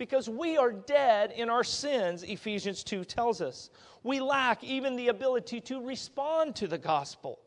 because 0.00 0.30
we 0.30 0.56
are 0.56 0.72
dead 0.72 1.30
in 1.30 1.50
our 1.50 1.62
sins, 1.62 2.22
Ephesians 2.22 2.82
2 2.82 3.04
tells 3.04 3.42
us. 3.42 3.68
We 4.02 4.18
lack 4.18 4.64
even 4.64 4.96
the 4.96 5.08
ability 5.08 5.60
to 5.60 5.84
respond 5.84 6.56
to 6.56 6.66
the 6.66 6.78
gospel. 6.78 7.38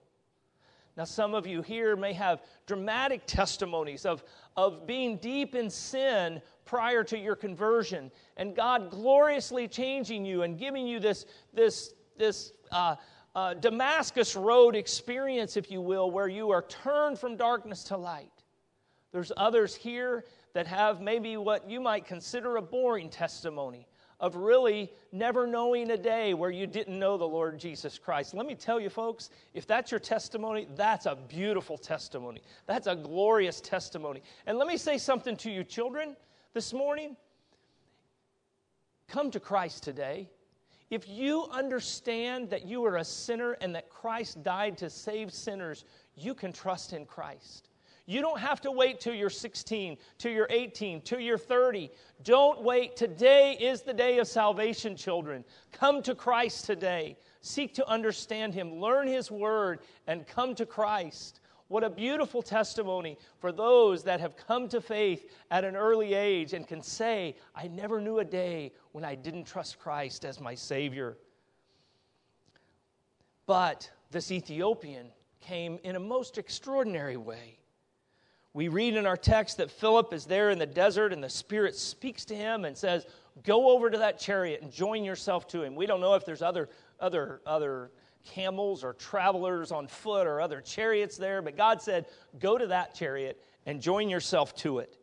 Now, 0.95 1.05
some 1.05 1.33
of 1.33 1.47
you 1.47 1.63
here 1.63 1.95
may 1.95 2.13
have 2.13 2.43
dramatic 2.67 3.23
testimonies 3.25 4.05
of, 4.05 4.23
of 4.55 4.85
being 4.85 5.17
deep 5.17 5.55
in 5.55 5.67
sin 5.67 6.43
prior 6.63 7.03
to 7.05 7.17
your 7.17 7.35
conversion, 7.35 8.11
and 8.37 8.55
God 8.55 8.91
gloriously 8.91 9.67
changing 9.67 10.23
you 10.23 10.43
and 10.43 10.55
giving 10.55 10.85
you 10.85 10.99
this, 10.99 11.25
this, 11.55 11.95
this 12.19 12.53
uh, 12.71 12.97
uh, 13.33 13.55
Damascus 13.55 14.35
Road 14.35 14.75
experience, 14.75 15.57
if 15.57 15.71
you 15.71 15.81
will, 15.81 16.11
where 16.11 16.27
you 16.27 16.51
are 16.51 16.61
turned 16.61 17.17
from 17.17 17.35
darkness 17.35 17.83
to 17.85 17.97
light. 17.97 18.29
There's 19.11 19.31
others 19.37 19.73
here 19.73 20.25
that 20.53 20.67
have 20.67 21.01
maybe 21.01 21.37
what 21.37 21.69
you 21.69 21.81
might 21.81 22.05
consider 22.05 22.57
a 22.57 22.61
boring 22.61 23.09
testimony 23.09 23.87
of 24.19 24.35
really 24.35 24.89
never 25.11 25.45
knowing 25.45 25.91
a 25.91 25.97
day 25.97 26.33
where 26.33 26.49
you 26.49 26.65
didn't 26.65 26.97
know 26.97 27.17
the 27.17 27.27
Lord 27.27 27.59
Jesus 27.59 27.97
Christ. 27.97 28.33
Let 28.33 28.45
me 28.45 28.55
tell 28.55 28.79
you, 28.79 28.89
folks, 28.89 29.31
if 29.53 29.67
that's 29.67 29.91
your 29.91 29.99
testimony, 29.99 30.67
that's 30.75 31.07
a 31.07 31.17
beautiful 31.27 31.77
testimony. 31.77 32.41
That's 32.65 32.87
a 32.87 32.95
glorious 32.95 33.59
testimony. 33.59 34.21
And 34.45 34.57
let 34.57 34.67
me 34.67 34.77
say 34.77 34.97
something 34.97 35.35
to 35.37 35.51
you, 35.51 35.63
children, 35.63 36.15
this 36.53 36.71
morning. 36.71 37.17
Come 39.09 39.29
to 39.31 39.39
Christ 39.39 39.83
today. 39.83 40.29
If 40.89 41.09
you 41.09 41.47
understand 41.51 42.49
that 42.51 42.65
you 42.65 42.85
are 42.85 42.97
a 42.97 43.03
sinner 43.03 43.53
and 43.53 43.75
that 43.75 43.89
Christ 43.89 44.43
died 44.43 44.77
to 44.77 44.89
save 44.89 45.33
sinners, 45.33 45.85
you 46.15 46.33
can 46.33 46.53
trust 46.53 46.93
in 46.93 47.05
Christ. 47.05 47.69
You 48.05 48.21
don't 48.21 48.39
have 48.39 48.59
to 48.61 48.71
wait 48.71 48.99
till 48.99 49.13
you're 49.13 49.29
16, 49.29 49.97
till 50.17 50.31
you're 50.31 50.47
18, 50.49 51.01
till 51.01 51.21
you're 51.21 51.37
30. 51.37 51.89
Don't 52.23 52.61
wait. 52.61 52.97
Today 52.97 53.53
is 53.53 53.81
the 53.81 53.93
day 53.93 54.19
of 54.19 54.27
salvation, 54.27 54.97
children. 54.97 55.45
Come 55.71 56.01
to 56.03 56.13
Christ 56.13 56.65
today. 56.65 57.15
Seek 57.39 57.73
to 57.75 57.87
understand 57.87 58.53
Him, 58.53 58.79
learn 58.79 59.07
His 59.07 59.31
Word, 59.31 59.79
and 60.07 60.27
come 60.27 60.53
to 60.55 60.65
Christ. 60.65 61.39
What 61.69 61.85
a 61.85 61.89
beautiful 61.89 62.41
testimony 62.41 63.17
for 63.39 63.53
those 63.53 64.03
that 64.03 64.19
have 64.19 64.35
come 64.35 64.67
to 64.69 64.81
faith 64.81 65.31
at 65.49 65.63
an 65.63 65.77
early 65.77 66.13
age 66.13 66.53
and 66.53 66.67
can 66.67 66.81
say, 66.81 67.37
I 67.55 67.67
never 67.67 68.01
knew 68.01 68.19
a 68.19 68.25
day 68.25 68.73
when 68.91 69.05
I 69.05 69.15
didn't 69.15 69.45
trust 69.45 69.79
Christ 69.79 70.25
as 70.25 70.41
my 70.41 70.55
Savior. 70.55 71.17
But 73.45 73.89
this 74.11 74.29
Ethiopian 74.29 75.07
came 75.39 75.79
in 75.83 75.95
a 75.95 75.99
most 75.99 76.37
extraordinary 76.37 77.17
way. 77.17 77.59
We 78.53 78.67
read 78.67 78.95
in 78.95 79.07
our 79.07 79.17
text 79.17 79.57
that 79.57 79.71
Philip 79.71 80.13
is 80.13 80.25
there 80.25 80.51
in 80.51 80.59
the 80.59 80.65
desert 80.65 81.11
and 81.11 81.23
the 81.23 81.29
Spirit 81.29 81.75
speaks 81.75 82.23
to 82.25 82.35
him 82.35 82.65
and 82.65 82.77
says, 82.77 83.05
Go 83.43 83.71
over 83.71 83.89
to 83.89 83.97
that 83.97 84.19
chariot 84.19 84.61
and 84.61 84.71
join 84.71 85.03
yourself 85.03 85.47
to 85.47 85.63
him. 85.63 85.73
We 85.75 85.87
don't 85.87 86.01
know 86.01 86.13
if 86.13 86.23
there's 86.23 86.43
other, 86.43 86.69
other, 86.99 87.41
other 87.47 87.89
camels 88.23 88.83
or 88.83 88.93
travelers 88.93 89.71
on 89.71 89.87
foot 89.87 90.27
or 90.27 90.39
other 90.39 90.61
chariots 90.61 91.17
there, 91.17 91.41
but 91.41 91.57
God 91.57 91.81
said, 91.81 92.05
Go 92.39 92.59
to 92.59 92.67
that 92.67 92.93
chariot 92.93 93.41
and 93.65 93.81
join 93.81 94.07
yourself 94.07 94.55
to 94.57 94.79
it. 94.79 94.97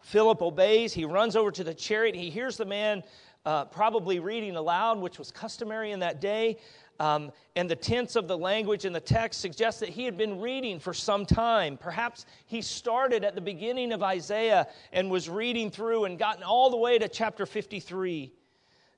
Philip 0.00 0.40
obeys. 0.42 0.92
He 0.92 1.04
runs 1.04 1.34
over 1.34 1.50
to 1.50 1.64
the 1.64 1.74
chariot. 1.74 2.14
He 2.14 2.30
hears 2.30 2.56
the 2.56 2.64
man 2.64 3.02
uh, 3.44 3.64
probably 3.64 4.20
reading 4.20 4.54
aloud, 4.54 5.00
which 5.00 5.18
was 5.18 5.30
customary 5.30 5.92
in 5.92 6.00
that 6.00 6.20
day. 6.20 6.58
Um, 7.00 7.32
and 7.56 7.68
the 7.68 7.76
tense 7.76 8.14
of 8.16 8.28
the 8.28 8.38
language 8.38 8.84
in 8.84 8.92
the 8.92 9.00
text 9.00 9.40
suggests 9.40 9.80
that 9.80 9.88
he 9.88 10.04
had 10.04 10.16
been 10.16 10.40
reading 10.40 10.78
for 10.78 10.94
some 10.94 11.26
time. 11.26 11.76
Perhaps 11.76 12.26
he 12.46 12.62
started 12.62 13.24
at 13.24 13.34
the 13.34 13.40
beginning 13.40 13.92
of 13.92 14.02
Isaiah 14.02 14.68
and 14.92 15.10
was 15.10 15.28
reading 15.28 15.70
through 15.70 16.04
and 16.04 16.18
gotten 16.18 16.42
all 16.42 16.70
the 16.70 16.76
way 16.76 16.98
to 16.98 17.08
chapter 17.08 17.46
53. 17.46 18.32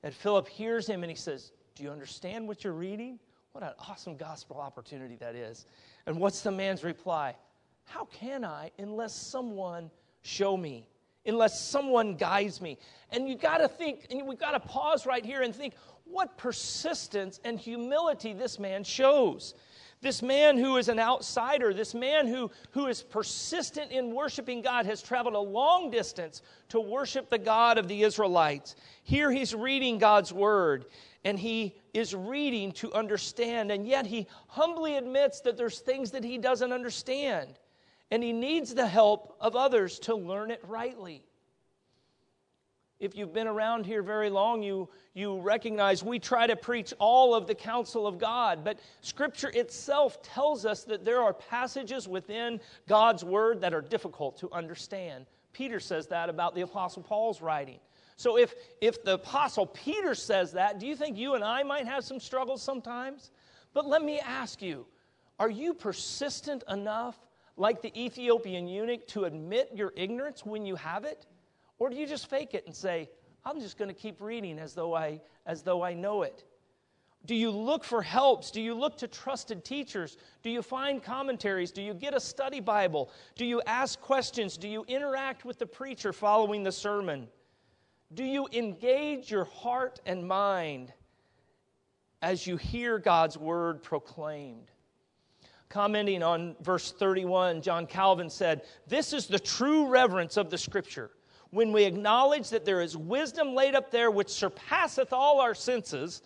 And 0.03 0.13
Philip 0.13 0.47
hears 0.47 0.87
him 0.87 1.03
and 1.03 1.09
he 1.09 1.17
says, 1.17 1.51
Do 1.75 1.83
you 1.83 1.89
understand 1.89 2.47
what 2.47 2.63
you're 2.63 2.73
reading? 2.73 3.19
What 3.53 3.63
an 3.63 3.73
awesome 3.89 4.15
gospel 4.15 4.57
opportunity 4.57 5.15
that 5.15 5.33
is. 5.33 5.65
And 6.05 6.19
what's 6.19 6.41
the 6.41 6.51
man's 6.51 6.83
reply? 6.83 7.35
How 7.85 8.05
can 8.05 8.45
I 8.45 8.71
unless 8.77 9.15
someone 9.15 9.89
show 10.21 10.55
me? 10.55 10.87
Unless 11.27 11.67
someone 11.67 12.15
guides 12.15 12.61
me. 12.61 12.77
And 13.11 13.27
you 13.27 13.35
got 13.35 13.57
to 13.57 13.67
think, 13.67 14.07
and 14.09 14.25
we've 14.25 14.39
got 14.39 14.51
to 14.51 14.59
pause 14.59 15.05
right 15.05 15.25
here 15.25 15.41
and 15.41 15.53
think 15.53 15.73
what 16.05 16.37
persistence 16.37 17.39
and 17.43 17.59
humility 17.59 18.33
this 18.33 18.57
man 18.59 18.83
shows. 18.83 19.53
This 19.99 20.21
man 20.21 20.57
who 20.57 20.77
is 20.77 20.89
an 20.89 20.99
outsider, 20.99 21.73
this 21.73 21.95
man 21.95 22.27
who, 22.27 22.51
who 22.71 22.85
is 22.85 23.01
persistent 23.01 23.91
in 23.91 24.13
worshiping 24.13 24.61
God, 24.61 24.85
has 24.85 25.01
traveled 25.01 25.33
a 25.33 25.39
long 25.39 25.89
distance 25.89 26.43
to 26.69 26.79
worship 26.79 27.29
the 27.29 27.39
God 27.39 27.79
of 27.79 27.87
the 27.87 28.03
Israelites. 28.03 28.75
Here 29.03 29.31
he's 29.31 29.55
reading 29.55 29.97
God's 29.97 30.31
word, 30.31 30.85
and 31.25 31.39
he 31.39 31.75
is 31.95 32.13
reading 32.13 32.71
to 32.73 32.93
understand, 32.93 33.71
and 33.71 33.87
yet 33.87 34.05
he 34.05 34.27
humbly 34.47 34.97
admits 34.97 35.41
that 35.41 35.57
there's 35.57 35.79
things 35.79 36.11
that 36.11 36.23
he 36.23 36.37
doesn't 36.37 36.71
understand, 36.71 37.57
and 38.11 38.23
he 38.23 38.33
needs 38.33 38.73
the 38.73 38.87
help 38.87 39.35
of 39.39 39.55
others 39.55 39.99
to 39.99 40.15
learn 40.15 40.51
it 40.51 40.61
rightly. 40.67 41.23
If 42.99 43.15
you've 43.15 43.33
been 43.33 43.47
around 43.47 43.85
here 43.85 44.01
very 44.01 44.29
long, 44.29 44.63
you, 44.63 44.89
you 45.13 45.39
recognize 45.39 46.03
we 46.03 46.17
try 46.17 46.47
to 46.47 46.55
preach 46.55 46.93
all 46.97 47.35
of 47.35 47.45
the 47.45 47.53
counsel 47.53 48.07
of 48.07 48.17
God, 48.17 48.63
but 48.63 48.79
Scripture 49.01 49.51
itself 49.53 50.23
tells 50.23 50.65
us 50.65 50.83
that 50.85 51.05
there 51.05 51.21
are 51.21 51.33
passages 51.33 52.07
within 52.07 52.59
God's 52.87 53.23
Word 53.23 53.61
that 53.61 53.73
are 53.73 53.81
difficult 53.81 54.37
to 54.39 54.51
understand. 54.51 55.27
Peter 55.53 55.79
says 55.79 56.07
that 56.07 56.29
about 56.29 56.55
the 56.55 56.61
Apostle 56.61 57.03
Paul's 57.03 57.39
writing. 57.39 57.79
So 58.15 58.39
if, 58.39 58.55
if 58.81 59.03
the 59.03 59.13
Apostle 59.13 59.67
Peter 59.67 60.15
says 60.15 60.53
that, 60.53 60.79
do 60.79 60.87
you 60.87 60.95
think 60.95 61.17
you 61.17 61.35
and 61.35 61.43
I 61.43 61.61
might 61.61 61.85
have 61.85 62.03
some 62.03 62.19
struggles 62.19 62.63
sometimes? 62.63 63.29
But 63.75 63.85
let 63.85 64.01
me 64.01 64.19
ask 64.19 64.61
you 64.61 64.87
are 65.39 65.51
you 65.51 65.75
persistent 65.75 66.63
enough, 66.67 67.15
like 67.57 67.81
the 67.81 67.91
Ethiopian 67.99 68.67
eunuch, 68.67 69.07
to 69.07 69.25
admit 69.25 69.71
your 69.73 69.91
ignorance 69.95 70.45
when 70.45 70.65
you 70.65 70.75
have 70.75 71.03
it? 71.03 71.25
Or 71.79 71.89
do 71.89 71.95
you 71.95 72.07
just 72.07 72.29
fake 72.29 72.53
it 72.53 72.65
and 72.65 72.75
say, 72.75 73.09
I'm 73.43 73.59
just 73.59 73.77
going 73.77 73.89
to 73.89 73.99
keep 73.99 74.21
reading 74.21 74.59
as 74.59 74.73
though 74.73 74.95
I 74.95 75.21
as 75.45 75.63
though 75.63 75.83
I 75.83 75.93
know 75.93 76.23
it? 76.23 76.43
Do 77.25 77.35
you 77.35 77.51
look 77.51 77.83
for 77.83 78.01
helps? 78.01 78.51
Do 78.51 78.61
you 78.61 78.73
look 78.73 78.97
to 78.99 79.07
trusted 79.07 79.65
teachers? 79.65 80.17
Do 80.43 80.49
you 80.49 80.61
find 80.61 81.03
commentaries? 81.03 81.71
Do 81.71 81.81
you 81.81 81.93
get 81.93 82.13
a 82.13 82.19
study 82.19 82.61
Bible? 82.61 83.11
Do 83.35 83.45
you 83.45 83.61
ask 83.65 83.99
questions? 83.99 84.55
Do 84.55 84.67
you 84.69 84.85
interact 84.87 85.43
with 85.43 85.59
the 85.59 85.65
preacher 85.65 86.13
following 86.13 86.63
the 86.63 86.71
sermon? 86.71 87.27
Do 88.13 88.23
you 88.23 88.47
engage 88.53 89.29
your 89.29 89.43
heart 89.43 89.99
and 90.05 90.25
mind 90.25 90.93
as 92.21 92.47
you 92.47 92.55
hear 92.55 92.97
God's 92.97 93.37
word 93.37 93.83
proclaimed? 93.83 94.71
Commenting 95.69 96.23
on 96.23 96.55
verse 96.61 96.91
31, 96.93 97.61
John 97.61 97.85
Calvin 97.85 98.29
said, 98.29 98.61
This 98.87 99.11
is 99.11 99.27
the 99.27 99.39
true 99.39 99.87
reverence 99.87 100.37
of 100.37 100.49
the 100.49 100.57
scripture 100.57 101.11
when 101.51 101.71
we 101.71 101.83
acknowledge 101.83 102.49
that 102.49 102.65
there 102.65 102.81
is 102.81 102.95
wisdom 102.97 103.53
laid 103.53 103.75
up 103.75 103.91
there 103.91 104.11
which 104.11 104.29
surpasseth 104.29 105.13
all 105.13 105.39
our 105.39 105.55
senses, 105.55 106.21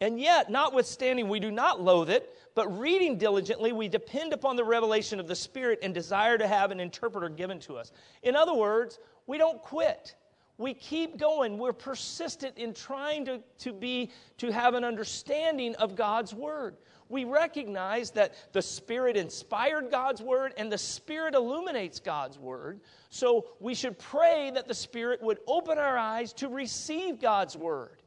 and 0.00 0.20
yet, 0.20 0.50
notwithstanding, 0.50 1.28
we 1.28 1.40
do 1.40 1.50
not 1.50 1.82
loathe 1.82 2.10
it, 2.10 2.36
but 2.54 2.78
reading 2.78 3.18
diligently, 3.18 3.72
we 3.72 3.88
depend 3.88 4.32
upon 4.32 4.56
the 4.56 4.64
revelation 4.64 5.18
of 5.18 5.26
the 5.26 5.34
Spirit 5.34 5.80
and 5.82 5.92
desire 5.92 6.38
to 6.38 6.46
have 6.46 6.70
an 6.70 6.80
interpreter 6.80 7.28
given 7.28 7.58
to 7.60 7.76
us. 7.76 7.92
In 8.22 8.36
other 8.36 8.54
words, 8.54 8.98
we 9.26 9.38
don't 9.38 9.60
quit. 9.60 10.14
We 10.56 10.74
keep 10.74 11.18
going. 11.18 11.58
We're 11.58 11.72
persistent 11.72 12.56
in 12.56 12.74
trying 12.74 13.24
to, 13.26 13.40
to 13.58 13.72
be 13.72 14.10
to 14.38 14.50
have 14.50 14.74
an 14.74 14.84
understanding 14.84 15.74
of 15.76 15.94
God's 15.96 16.34
word 16.34 16.76
we 17.08 17.24
recognize 17.24 18.10
that 18.12 18.34
the 18.52 18.62
Spirit 18.62 19.16
inspired 19.16 19.90
God's 19.90 20.22
Word 20.22 20.52
and 20.56 20.70
the 20.70 20.78
Spirit 20.78 21.34
illuminates 21.34 22.00
God's 22.00 22.38
Word. 22.38 22.80
So 23.10 23.46
we 23.60 23.74
should 23.74 23.98
pray 23.98 24.50
that 24.54 24.68
the 24.68 24.74
Spirit 24.74 25.22
would 25.22 25.38
open 25.46 25.78
our 25.78 25.96
eyes 25.96 26.32
to 26.34 26.48
receive 26.48 27.20
God's 27.20 27.56
Word. 27.56 28.02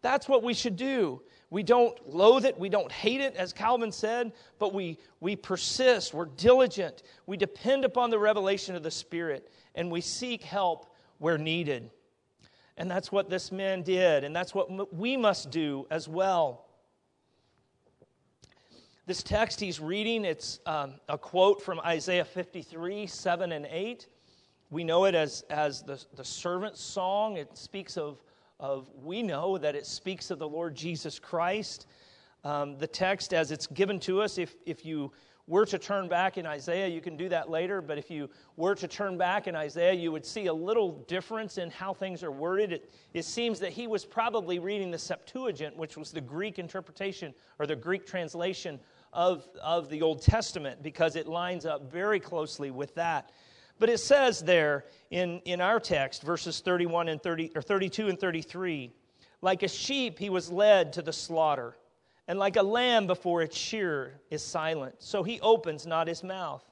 That's 0.00 0.28
what 0.28 0.42
we 0.42 0.54
should 0.54 0.76
do. 0.76 1.22
We 1.50 1.62
don't 1.62 1.96
loathe 2.08 2.46
it, 2.46 2.58
we 2.58 2.70
don't 2.70 2.90
hate 2.90 3.20
it, 3.20 3.36
as 3.36 3.52
Calvin 3.52 3.92
said, 3.92 4.32
but 4.58 4.72
we, 4.72 4.98
we 5.20 5.36
persist, 5.36 6.14
we're 6.14 6.24
diligent, 6.24 7.02
we 7.26 7.36
depend 7.36 7.84
upon 7.84 8.08
the 8.08 8.18
revelation 8.18 8.74
of 8.74 8.82
the 8.82 8.90
Spirit, 8.90 9.52
and 9.74 9.90
we 9.90 10.00
seek 10.00 10.42
help 10.42 10.96
where 11.18 11.36
needed. 11.36 11.90
And 12.78 12.90
that's 12.90 13.12
what 13.12 13.28
this 13.28 13.52
man 13.52 13.82
did, 13.82 14.24
and 14.24 14.34
that's 14.34 14.54
what 14.54 14.94
we 14.94 15.18
must 15.18 15.50
do 15.50 15.86
as 15.90 16.08
well. 16.08 16.64
This 19.04 19.24
text 19.24 19.58
he's 19.58 19.80
reading, 19.80 20.24
it's 20.24 20.60
um, 20.64 20.94
a 21.08 21.18
quote 21.18 21.60
from 21.60 21.80
Isaiah 21.80 22.24
53, 22.24 23.08
7 23.08 23.50
and 23.50 23.66
8. 23.68 24.06
We 24.70 24.84
know 24.84 25.06
it 25.06 25.16
as, 25.16 25.42
as 25.50 25.82
the, 25.82 26.00
the 26.14 26.24
servant 26.24 26.76
song. 26.76 27.36
It 27.36 27.58
speaks 27.58 27.96
of, 27.96 28.22
of, 28.60 28.86
we 28.94 29.24
know 29.24 29.58
that 29.58 29.74
it 29.74 29.86
speaks 29.86 30.30
of 30.30 30.38
the 30.38 30.48
Lord 30.48 30.76
Jesus 30.76 31.18
Christ. 31.18 31.88
Um, 32.44 32.78
the 32.78 32.86
text, 32.86 33.34
as 33.34 33.50
it's 33.50 33.66
given 33.66 33.98
to 34.00 34.22
us, 34.22 34.38
if, 34.38 34.54
if 34.66 34.86
you 34.86 35.10
were 35.48 35.66
to 35.66 35.78
turn 35.80 36.08
back 36.08 36.38
in 36.38 36.46
Isaiah, 36.46 36.86
you 36.86 37.00
can 37.00 37.16
do 37.16 37.28
that 37.28 37.50
later, 37.50 37.82
but 37.82 37.98
if 37.98 38.08
you 38.08 38.30
were 38.56 38.76
to 38.76 38.86
turn 38.86 39.18
back 39.18 39.48
in 39.48 39.56
Isaiah, 39.56 39.92
you 39.92 40.12
would 40.12 40.24
see 40.24 40.46
a 40.46 40.54
little 40.54 41.04
difference 41.08 41.58
in 41.58 41.70
how 41.70 41.92
things 41.92 42.22
are 42.22 42.30
worded. 42.30 42.72
It, 42.72 42.94
it 43.14 43.24
seems 43.24 43.58
that 43.58 43.72
he 43.72 43.88
was 43.88 44.04
probably 44.04 44.60
reading 44.60 44.92
the 44.92 44.98
Septuagint, 44.98 45.76
which 45.76 45.96
was 45.96 46.12
the 46.12 46.20
Greek 46.20 46.60
interpretation 46.60 47.34
or 47.58 47.66
the 47.66 47.74
Greek 47.74 48.06
translation 48.06 48.78
of, 49.12 49.46
of 49.62 49.88
the 49.88 50.02
Old 50.02 50.22
Testament 50.22 50.82
because 50.82 51.16
it 51.16 51.26
lines 51.26 51.66
up 51.66 51.90
very 51.90 52.20
closely 52.20 52.70
with 52.70 52.94
that. 52.94 53.30
But 53.78 53.90
it 53.90 53.98
says 53.98 54.40
there 54.40 54.84
in, 55.10 55.40
in 55.44 55.60
our 55.60 55.80
text, 55.80 56.22
verses 56.22 56.60
31 56.60 57.08
and 57.08 57.22
30, 57.22 57.52
or 57.54 57.62
32 57.62 58.08
and 58.08 58.18
33, 58.18 58.92
like 59.40 59.62
a 59.62 59.68
sheep 59.68 60.18
he 60.18 60.30
was 60.30 60.50
led 60.50 60.92
to 60.94 61.02
the 61.02 61.12
slaughter, 61.12 61.76
and 62.28 62.38
like 62.38 62.56
a 62.56 62.62
lamb 62.62 63.06
before 63.06 63.42
its 63.42 63.56
shearer 63.56 64.12
is 64.30 64.42
silent. 64.42 64.94
So 65.00 65.22
he 65.22 65.40
opens 65.40 65.86
not 65.86 66.06
his 66.06 66.22
mouth. 66.22 66.64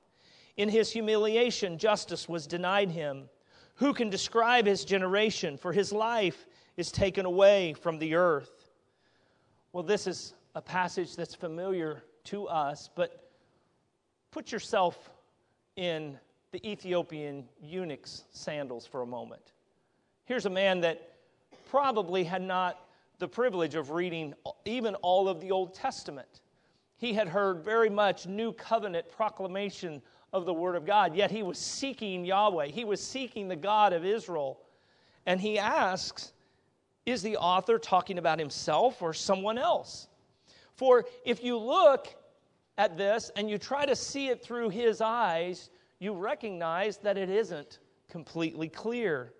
In 0.56 0.68
his 0.68 0.90
humiliation, 0.90 1.78
justice 1.78 2.28
was 2.28 2.46
denied 2.46 2.90
him. 2.90 3.28
Who 3.76 3.92
can 3.92 4.10
describe 4.10 4.66
his 4.66 4.84
generation? 4.84 5.56
For 5.56 5.72
his 5.72 5.92
life 5.92 6.46
is 6.76 6.92
taken 6.92 7.26
away 7.26 7.72
from 7.72 7.98
the 7.98 8.14
earth. 8.14 8.70
Well, 9.72 9.82
this 9.82 10.06
is 10.06 10.34
a 10.54 10.60
passage 10.60 11.16
that's 11.16 11.34
familiar 11.34 12.04
to 12.24 12.46
us, 12.46 12.88
but 12.94 13.30
put 14.30 14.52
yourself 14.52 15.10
in 15.76 16.18
the 16.52 16.68
Ethiopian 16.68 17.48
eunuch's 17.62 18.24
sandals 18.32 18.86
for 18.86 19.02
a 19.02 19.06
moment. 19.06 19.52
Here's 20.24 20.46
a 20.46 20.50
man 20.50 20.80
that 20.80 21.16
probably 21.70 22.24
had 22.24 22.42
not 22.42 22.78
the 23.18 23.28
privilege 23.28 23.74
of 23.74 23.90
reading 23.90 24.34
even 24.64 24.94
all 24.96 25.28
of 25.28 25.40
the 25.40 25.50
Old 25.50 25.74
Testament. 25.74 26.40
He 26.96 27.12
had 27.12 27.28
heard 27.28 27.64
very 27.64 27.90
much 27.90 28.26
new 28.26 28.52
covenant 28.52 29.08
proclamation 29.08 30.02
of 30.32 30.44
the 30.44 30.54
Word 30.54 30.76
of 30.76 30.84
God, 30.84 31.14
yet 31.14 31.30
he 31.30 31.42
was 31.42 31.58
seeking 31.58 32.24
Yahweh. 32.24 32.66
He 32.66 32.84
was 32.84 33.02
seeking 33.02 33.48
the 33.48 33.56
God 33.56 33.92
of 33.92 34.04
Israel. 34.04 34.60
And 35.26 35.40
he 35.40 35.58
asks, 35.58 36.32
Is 37.06 37.22
the 37.22 37.36
author 37.36 37.78
talking 37.78 38.18
about 38.18 38.38
himself 38.38 39.02
or 39.02 39.12
someone 39.12 39.58
else? 39.58 40.08
For 40.80 41.04
if 41.26 41.44
you 41.44 41.58
look 41.58 42.08
at 42.78 42.96
this 42.96 43.30
and 43.36 43.50
you 43.50 43.58
try 43.58 43.84
to 43.84 43.94
see 43.94 44.28
it 44.28 44.42
through 44.42 44.70
his 44.70 45.02
eyes, 45.02 45.68
you 45.98 46.14
recognize 46.14 46.96
that 47.02 47.18
it 47.18 47.28
isn't 47.28 47.80
completely 48.08 48.70
clear. 48.70 49.34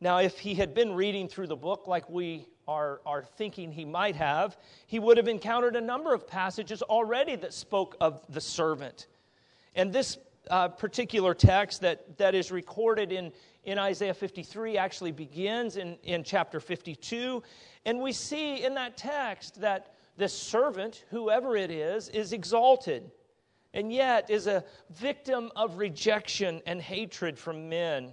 Now, 0.00 0.20
if 0.20 0.38
he 0.38 0.54
had 0.54 0.72
been 0.72 0.94
reading 0.94 1.28
through 1.28 1.48
the 1.48 1.56
book 1.56 1.86
like 1.86 2.08
we 2.08 2.46
are, 2.66 3.02
are 3.04 3.22
thinking 3.22 3.72
he 3.72 3.84
might 3.84 4.16
have, 4.16 4.56
he 4.86 4.98
would 4.98 5.18
have 5.18 5.28
encountered 5.28 5.76
a 5.76 5.82
number 5.82 6.14
of 6.14 6.26
passages 6.26 6.80
already 6.80 7.36
that 7.36 7.52
spoke 7.52 7.94
of 8.00 8.22
the 8.30 8.40
servant. 8.40 9.08
And 9.74 9.92
this 9.92 10.16
uh, 10.48 10.68
particular 10.68 11.34
text 11.34 11.82
that, 11.82 12.16
that 12.16 12.34
is 12.34 12.50
recorded 12.50 13.12
in, 13.12 13.32
in 13.64 13.78
Isaiah 13.78 14.14
53 14.14 14.78
actually 14.78 15.12
begins 15.12 15.76
in, 15.76 15.98
in 16.02 16.24
chapter 16.24 16.58
52. 16.58 17.42
And 17.84 18.00
we 18.00 18.12
see 18.12 18.64
in 18.64 18.72
that 18.76 18.96
text 18.96 19.60
that 19.60 19.91
this 20.16 20.36
servant, 20.36 21.04
whoever 21.10 21.56
it 21.56 21.70
is, 21.70 22.08
is 22.08 22.32
exalted 22.32 23.10
and 23.74 23.92
yet 23.92 24.28
is 24.30 24.46
a 24.46 24.64
victim 24.90 25.50
of 25.56 25.78
rejection 25.78 26.60
and 26.66 26.80
hatred 26.80 27.38
from 27.38 27.68
men. 27.68 28.12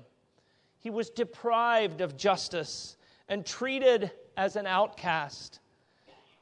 He 0.80 0.90
was 0.90 1.10
deprived 1.10 2.02
of 2.02 2.16
justice 2.16 2.96
and 3.28 3.46
treated 3.46 4.12
as 4.38 4.56
an 4.56 4.66
outcast. 4.66 5.60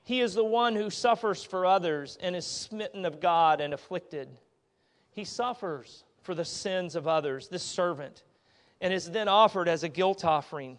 He 0.03 0.21
is 0.21 0.35
the 0.35 0.43
one 0.43 0.75
who 0.75 0.89
suffers 0.89 1.43
for 1.43 1.65
others 1.65 2.17
and 2.21 2.35
is 2.35 2.45
smitten 2.45 3.05
of 3.05 3.19
God 3.19 3.59
and 3.59 3.73
afflicted. 3.73 4.29
He 5.09 5.23
suffers 5.23 6.03
for 6.21 6.35
the 6.35 6.45
sins 6.45 6.95
of 6.95 7.07
others, 7.07 7.47
this 7.47 7.63
servant, 7.63 8.23
and 8.79 8.93
is 8.93 9.09
then 9.09 9.27
offered 9.27 9.67
as 9.67 9.83
a 9.83 9.89
guilt 9.89 10.23
offering. 10.23 10.77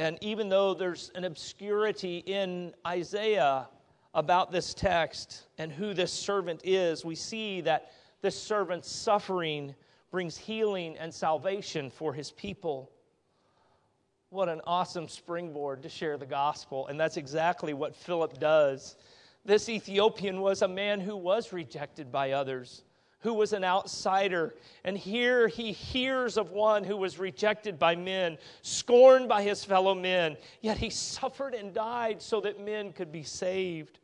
And 0.00 0.16
even 0.22 0.48
though 0.48 0.72
there's 0.72 1.10
an 1.14 1.24
obscurity 1.24 2.24
in 2.24 2.72
Isaiah 2.86 3.68
about 4.14 4.50
this 4.50 4.72
text 4.72 5.42
and 5.58 5.70
who 5.70 5.92
this 5.92 6.10
servant 6.10 6.62
is, 6.64 7.04
we 7.04 7.14
see 7.14 7.60
that 7.60 7.92
this 8.22 8.34
servant's 8.42 8.90
suffering 8.90 9.74
brings 10.10 10.38
healing 10.38 10.96
and 10.96 11.12
salvation 11.12 11.90
for 11.90 12.14
his 12.14 12.30
people. 12.30 12.90
What 14.30 14.48
an 14.48 14.62
awesome 14.66 15.06
springboard 15.06 15.82
to 15.82 15.90
share 15.90 16.16
the 16.16 16.24
gospel. 16.24 16.86
And 16.86 16.98
that's 16.98 17.18
exactly 17.18 17.74
what 17.74 17.94
Philip 17.94 18.40
does. 18.40 18.96
This 19.44 19.68
Ethiopian 19.68 20.40
was 20.40 20.62
a 20.62 20.68
man 20.68 21.00
who 21.00 21.14
was 21.14 21.52
rejected 21.52 22.10
by 22.10 22.30
others, 22.30 22.84
who 23.20 23.34
was 23.34 23.52
an 23.52 23.64
outsider. 23.64 24.54
And 24.84 24.96
here 24.96 25.48
he 25.48 25.72
hears 25.72 26.36
of 26.36 26.50
one 26.50 26.84
who 26.84 26.96
was 26.96 27.18
rejected 27.18 27.78
by 27.78 27.96
men, 27.96 28.38
scorned 28.62 29.28
by 29.28 29.42
his 29.42 29.64
fellow 29.64 29.94
men, 29.94 30.36
yet 30.60 30.78
he 30.78 30.90
suffered 30.90 31.54
and 31.54 31.72
died 31.72 32.22
so 32.22 32.40
that 32.40 32.60
men 32.60 32.92
could 32.92 33.12
be 33.12 33.22
saved. 33.22 33.98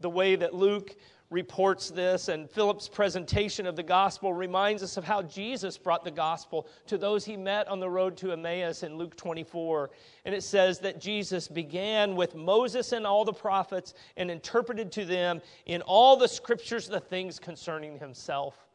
The 0.00 0.10
way 0.10 0.36
that 0.36 0.54
Luke 0.54 0.96
reports 1.30 1.90
this, 1.90 2.28
and 2.28 2.48
Philip's 2.50 2.88
presentation 2.88 3.66
of 3.66 3.76
the 3.76 3.82
gospel 3.82 4.32
reminds 4.32 4.82
us 4.82 4.96
of 4.96 5.04
how 5.04 5.22
Jesus 5.22 5.76
brought 5.76 6.02
the 6.02 6.10
gospel 6.10 6.66
to 6.86 6.96
those 6.96 7.24
he 7.24 7.36
met 7.36 7.68
on 7.68 7.80
the 7.80 7.90
road 7.90 8.16
to 8.18 8.32
Emmaus 8.32 8.82
in 8.82 8.96
Luke 8.96 9.14
24. 9.16 9.90
And 10.24 10.34
it 10.34 10.42
says 10.42 10.78
that 10.80 11.00
Jesus 11.00 11.46
began 11.46 12.16
with 12.16 12.34
Moses 12.34 12.92
and 12.92 13.06
all 13.06 13.26
the 13.26 13.32
prophets 13.32 13.92
and 14.16 14.30
interpreted 14.30 14.90
to 14.92 15.04
them 15.04 15.42
in 15.66 15.82
all 15.82 16.16
the 16.16 16.28
scriptures 16.28 16.88
the 16.88 17.00
things 17.00 17.38
concerning 17.38 17.98
himself. 17.98 18.66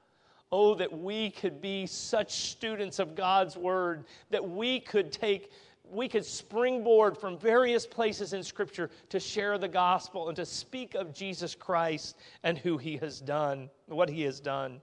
Oh, 0.51 0.75
that 0.75 0.95
we 0.95 1.31
could 1.31 1.59
be 1.59 1.87
such 1.87 2.51
students 2.51 2.99
of 2.99 3.15
God's 3.15 3.57
word, 3.57 4.05
that 4.29 4.47
we 4.47 4.79
could 4.79 5.11
take 5.11 5.51
we 5.93 6.07
could 6.07 6.25
springboard 6.25 7.17
from 7.17 7.37
various 7.37 7.85
places 7.85 8.33
in 8.33 8.43
Scripture 8.43 8.89
to 9.09 9.19
share 9.19 9.57
the 9.57 9.67
gospel 9.67 10.27
and 10.27 10.35
to 10.35 10.45
speak 10.45 10.95
of 10.95 11.13
Jesus 11.13 11.55
Christ 11.55 12.17
and 12.43 12.57
who 12.57 12.77
he 12.77 12.97
has 12.97 13.19
done, 13.19 13.69
what 13.87 14.09
he 14.09 14.23
has 14.23 14.39
done. 14.39 14.81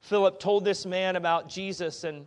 Philip 0.00 0.40
told 0.40 0.64
this 0.64 0.86
man 0.86 1.16
about 1.16 1.48
Jesus, 1.48 2.04
and 2.04 2.26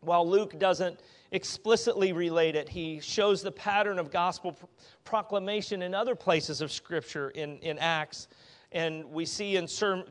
while 0.00 0.28
Luke 0.28 0.58
doesn't 0.58 1.00
explicitly 1.32 2.12
relate 2.12 2.54
it, 2.54 2.68
he 2.68 3.00
shows 3.00 3.42
the 3.42 3.50
pattern 3.52 3.98
of 3.98 4.10
gospel 4.10 4.56
proclamation 5.04 5.82
in 5.82 5.94
other 5.94 6.14
places 6.14 6.60
of 6.60 6.70
Scripture 6.70 7.30
in, 7.30 7.58
in 7.58 7.78
Acts. 7.78 8.28
And 8.72 9.04
we 9.06 9.24
see 9.24 9.56
in 9.56 9.68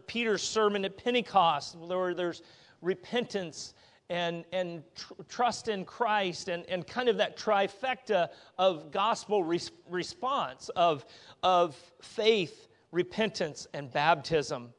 Peter's 0.08 0.42
sermon 0.42 0.86
at 0.86 0.98
Pentecost, 0.98 1.78
where 1.78 2.14
there's 2.14 2.42
repentance 2.82 3.74
and, 4.10 4.46
and 4.52 4.84
tr- 4.96 5.14
trust 5.28 5.68
in 5.68 5.86
Christ 5.86 6.50
and, 6.50 6.66
and 6.70 6.86
kind 6.86 7.10
of 7.10 7.18
that 7.18 7.38
trifecta 7.38 8.30
of 8.58 8.92
gospel 8.92 9.44
res- 9.44 9.72
response 9.90 10.70
of, 10.70 11.06
of 11.42 11.76
faith, 12.02 12.68
repentance, 12.92 13.68
and 13.74 13.92
baptism. 13.92 14.74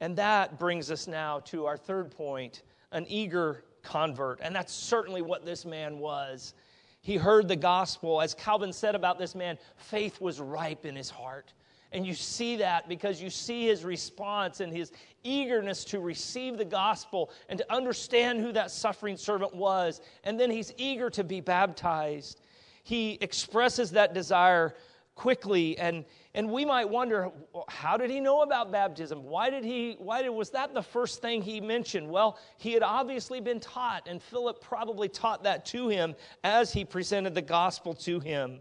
And 0.00 0.16
that 0.16 0.58
brings 0.58 0.90
us 0.90 1.06
now 1.06 1.40
to 1.46 1.66
our 1.66 1.76
third 1.76 2.10
point 2.10 2.62
an 2.92 3.06
eager 3.08 3.64
convert. 3.82 4.40
And 4.40 4.54
that's 4.54 4.72
certainly 4.72 5.22
what 5.22 5.44
this 5.44 5.64
man 5.64 5.98
was. 5.98 6.54
He 7.00 7.16
heard 7.16 7.46
the 7.46 7.56
gospel. 7.56 8.20
As 8.20 8.34
Calvin 8.34 8.72
said 8.72 8.94
about 8.94 9.18
this 9.18 9.34
man, 9.34 9.58
faith 9.76 10.20
was 10.20 10.40
ripe 10.40 10.84
in 10.84 10.96
his 10.96 11.08
heart. 11.08 11.52
And 11.96 12.06
you 12.06 12.12
see 12.12 12.56
that 12.56 12.90
because 12.90 13.22
you 13.22 13.30
see 13.30 13.68
his 13.68 13.82
response 13.82 14.60
and 14.60 14.70
his 14.70 14.92
eagerness 15.24 15.82
to 15.86 15.98
receive 15.98 16.58
the 16.58 16.64
gospel 16.64 17.30
and 17.48 17.58
to 17.58 17.72
understand 17.72 18.38
who 18.42 18.52
that 18.52 18.70
suffering 18.70 19.16
servant 19.16 19.54
was. 19.54 20.02
And 20.22 20.38
then 20.38 20.50
he's 20.50 20.74
eager 20.76 21.08
to 21.08 21.24
be 21.24 21.40
baptized. 21.40 22.42
He 22.82 23.16
expresses 23.22 23.92
that 23.92 24.12
desire 24.12 24.74
quickly 25.14 25.78
and 25.78 26.04
and 26.34 26.52
we 26.52 26.66
might 26.66 26.86
wonder 26.86 27.30
how 27.68 27.96
did 27.96 28.10
he 28.10 28.20
know 28.20 28.42
about 28.42 28.70
baptism 28.70 29.24
why 29.24 29.48
did 29.48 29.64
he 29.64 29.96
why 29.98 30.20
did, 30.20 30.28
was 30.28 30.50
that 30.50 30.74
the 30.74 30.82
first 30.82 31.22
thing 31.22 31.40
he 31.40 31.58
mentioned 31.58 32.06
well 32.06 32.38
he 32.58 32.74
had 32.74 32.82
obviously 32.82 33.40
been 33.40 33.58
taught 33.58 34.06
and 34.06 34.22
philip 34.22 34.60
probably 34.60 35.08
taught 35.08 35.42
that 35.42 35.64
to 35.64 35.88
him 35.88 36.14
as 36.44 36.70
he 36.70 36.84
presented 36.84 37.34
the 37.34 37.40
gospel 37.40 37.94
to 37.94 38.20
him 38.20 38.60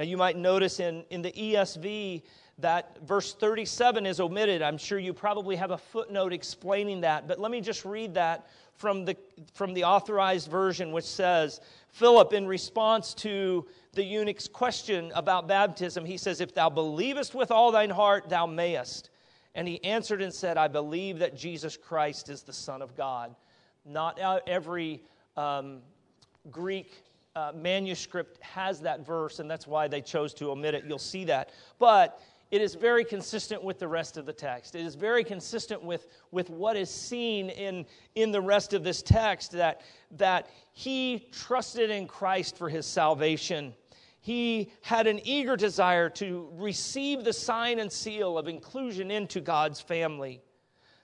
now, 0.00 0.06
you 0.06 0.16
might 0.16 0.38
notice 0.38 0.80
in, 0.80 1.04
in 1.10 1.20
the 1.20 1.30
ESV 1.30 2.22
that 2.56 3.06
verse 3.06 3.34
37 3.34 4.06
is 4.06 4.18
omitted. 4.18 4.62
I'm 4.62 4.78
sure 4.78 4.98
you 4.98 5.12
probably 5.12 5.56
have 5.56 5.72
a 5.72 5.76
footnote 5.76 6.32
explaining 6.32 7.02
that, 7.02 7.28
but 7.28 7.38
let 7.38 7.50
me 7.50 7.60
just 7.60 7.84
read 7.84 8.14
that 8.14 8.46
from 8.72 9.04
the, 9.04 9.14
from 9.52 9.74
the 9.74 9.84
authorized 9.84 10.50
version, 10.50 10.90
which 10.90 11.04
says 11.04 11.60
Philip, 11.90 12.32
in 12.32 12.46
response 12.46 13.12
to 13.16 13.66
the 13.92 14.02
eunuch's 14.02 14.48
question 14.48 15.12
about 15.14 15.46
baptism, 15.46 16.06
he 16.06 16.16
says, 16.16 16.40
If 16.40 16.54
thou 16.54 16.70
believest 16.70 17.34
with 17.34 17.50
all 17.50 17.70
thine 17.70 17.90
heart, 17.90 18.30
thou 18.30 18.46
mayest. 18.46 19.10
And 19.54 19.68
he 19.68 19.84
answered 19.84 20.22
and 20.22 20.32
said, 20.32 20.56
I 20.56 20.68
believe 20.68 21.18
that 21.18 21.36
Jesus 21.36 21.76
Christ 21.76 22.30
is 22.30 22.40
the 22.40 22.54
Son 22.54 22.80
of 22.80 22.96
God. 22.96 23.36
Not 23.84 24.18
every 24.46 25.02
um, 25.36 25.82
Greek 26.50 26.90
uh, 27.36 27.52
manuscript 27.54 28.42
has 28.42 28.80
that 28.80 29.06
verse, 29.06 29.38
and 29.38 29.50
that's 29.50 29.66
why 29.66 29.86
they 29.88 30.00
chose 30.00 30.34
to 30.34 30.50
omit 30.50 30.74
it. 30.74 30.84
You'll 30.86 30.98
see 30.98 31.24
that. 31.24 31.50
But 31.78 32.20
it 32.50 32.60
is 32.60 32.74
very 32.74 33.04
consistent 33.04 33.62
with 33.62 33.78
the 33.78 33.86
rest 33.86 34.16
of 34.16 34.26
the 34.26 34.32
text. 34.32 34.74
It 34.74 34.84
is 34.84 34.96
very 34.96 35.22
consistent 35.22 35.82
with, 35.82 36.08
with 36.32 36.50
what 36.50 36.76
is 36.76 36.90
seen 36.90 37.50
in, 37.50 37.86
in 38.16 38.32
the 38.32 38.40
rest 38.40 38.74
of 38.74 38.82
this 38.82 39.02
text 39.02 39.52
that, 39.52 39.82
that 40.16 40.48
he 40.72 41.28
trusted 41.30 41.90
in 41.90 42.08
Christ 42.08 42.58
for 42.58 42.68
his 42.68 42.86
salvation. 42.86 43.72
He 44.20 44.72
had 44.82 45.06
an 45.06 45.20
eager 45.22 45.56
desire 45.56 46.10
to 46.10 46.48
receive 46.54 47.22
the 47.22 47.32
sign 47.32 47.78
and 47.78 47.90
seal 47.90 48.36
of 48.36 48.48
inclusion 48.48 49.12
into 49.12 49.40
God's 49.40 49.80
family. 49.80 50.42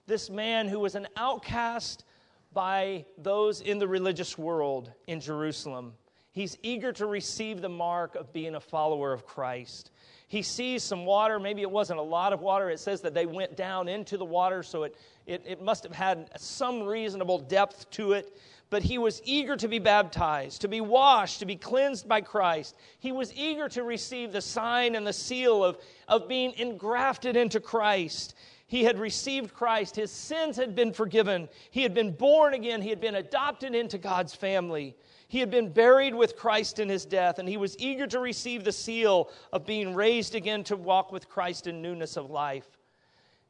This 0.08 0.28
man 0.28 0.66
who 0.66 0.80
was 0.80 0.96
an 0.96 1.06
outcast 1.16 2.04
by 2.52 3.06
those 3.18 3.60
in 3.60 3.78
the 3.78 3.86
religious 3.86 4.36
world 4.36 4.90
in 5.06 5.20
Jerusalem 5.20 5.92
He's 6.36 6.58
eager 6.62 6.92
to 6.92 7.06
receive 7.06 7.62
the 7.62 7.70
mark 7.70 8.14
of 8.14 8.30
being 8.30 8.56
a 8.56 8.60
follower 8.60 9.10
of 9.14 9.24
Christ. 9.24 9.90
He 10.28 10.42
sees 10.42 10.82
some 10.82 11.06
water. 11.06 11.40
Maybe 11.40 11.62
it 11.62 11.70
wasn't 11.70 11.98
a 11.98 12.02
lot 12.02 12.34
of 12.34 12.42
water. 12.42 12.68
It 12.68 12.78
says 12.78 13.00
that 13.00 13.14
they 13.14 13.24
went 13.24 13.56
down 13.56 13.88
into 13.88 14.18
the 14.18 14.24
water, 14.26 14.62
so 14.62 14.82
it, 14.82 14.96
it, 15.24 15.42
it 15.46 15.62
must 15.62 15.82
have 15.84 15.94
had 15.94 16.28
some 16.36 16.82
reasonable 16.82 17.38
depth 17.38 17.90
to 17.92 18.12
it. 18.12 18.36
But 18.68 18.82
he 18.82 18.98
was 18.98 19.22
eager 19.24 19.56
to 19.56 19.66
be 19.66 19.78
baptized, 19.78 20.60
to 20.60 20.68
be 20.68 20.82
washed, 20.82 21.38
to 21.38 21.46
be 21.46 21.56
cleansed 21.56 22.06
by 22.06 22.20
Christ. 22.20 22.76
He 22.98 23.12
was 23.12 23.32
eager 23.34 23.70
to 23.70 23.82
receive 23.82 24.30
the 24.30 24.42
sign 24.42 24.94
and 24.94 25.06
the 25.06 25.14
seal 25.14 25.64
of, 25.64 25.78
of 26.06 26.28
being 26.28 26.52
engrafted 26.58 27.38
into 27.38 27.60
Christ. 27.60 28.34
He 28.66 28.84
had 28.84 28.98
received 28.98 29.54
Christ. 29.54 29.96
His 29.96 30.10
sins 30.10 30.58
had 30.58 30.74
been 30.74 30.92
forgiven. 30.92 31.48
He 31.70 31.82
had 31.82 31.94
been 31.94 32.12
born 32.12 32.52
again. 32.52 32.82
He 32.82 32.90
had 32.90 33.00
been 33.00 33.14
adopted 33.14 33.74
into 33.74 33.96
God's 33.96 34.34
family. 34.34 34.96
He 35.28 35.40
had 35.40 35.50
been 35.50 35.72
buried 35.72 36.14
with 36.14 36.36
Christ 36.36 36.78
in 36.78 36.88
his 36.88 37.04
death, 37.04 37.38
and 37.38 37.48
he 37.48 37.56
was 37.56 37.76
eager 37.78 38.06
to 38.06 38.20
receive 38.20 38.62
the 38.62 38.72
seal 38.72 39.30
of 39.52 39.66
being 39.66 39.94
raised 39.94 40.34
again 40.34 40.62
to 40.64 40.76
walk 40.76 41.10
with 41.10 41.28
Christ 41.28 41.66
in 41.66 41.82
newness 41.82 42.16
of 42.16 42.30
life. 42.30 42.78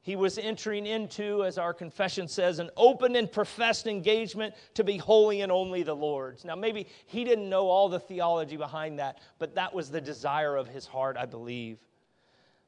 He 0.01 0.15
was 0.15 0.39
entering 0.39 0.87
into, 0.87 1.45
as 1.45 1.59
our 1.59 1.75
confession 1.75 2.29
says, 2.29 2.61
an 2.61 2.71
open 2.77 3.17
and 3.17 3.31
professed 3.31 3.89
engagement 3.89 4.55
to 4.75 4.85
be 4.85 4.97
holy 4.97 5.41
and 5.41 5.51
only 5.51 5.83
the 5.83 5.97
Lord's. 5.97 6.45
Now, 6.45 6.55
maybe 6.55 6.87
he 7.07 7.25
didn't 7.25 7.49
know 7.49 7.69
all 7.69 7.89
the 7.89 7.99
theology 7.99 8.57
behind 8.57 9.01
that, 9.01 9.19
but 9.41 9.57
that 9.57 9.75
was 9.75 9.91
the 9.91 10.01
desire 10.01 10.55
of 10.55 10.69
his 10.69 10.87
heart, 10.87 11.17
I 11.17 11.27
believe. 11.27 11.79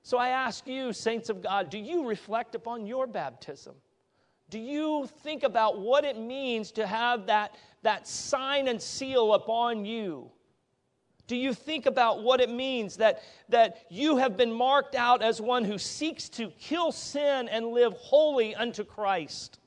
So 0.03 0.19
I 0.19 0.31
ask 0.31 0.67
you, 0.67 0.93
saints 0.93 1.29
of 1.29 1.41
God, 1.41 1.71
do 1.71 1.79
you 1.79 2.09
reflect 2.09 2.57
upon 2.57 2.87
your 2.87 3.07
baptism? 3.07 3.77
Do 4.51 4.59
you 4.59 5.09
think 5.23 5.43
about 5.43 5.79
what 5.79 6.05
it 6.05 6.19
means 6.19 6.73
to 6.73 6.87
have 6.87 7.27
that, 7.27 7.55
that 7.83 8.09
sign 8.09 8.69
and 8.69 8.81
seal 8.81 9.35
upon 9.35 9.85
you? 9.85 10.31
Do 11.27 11.37
you 11.37 11.53
think 11.53 11.85
about 11.85 12.23
what 12.23 12.41
it 12.41 12.49
means 12.49 12.97
that, 12.97 13.23
that 13.51 13.85
you 13.91 14.17
have 14.17 14.39
been 14.39 14.53
marked 14.53 14.95
out 14.95 15.23
as 15.23 15.43
one 15.43 15.65
who 15.65 15.77
seeks 15.77 16.31
to 16.31 16.49
kill 16.59 16.91
sin 16.91 17.49
and 17.49 17.67
live 17.67 17.93
holy 17.93 18.55
unto 18.55 18.83
Christ? 18.83 19.59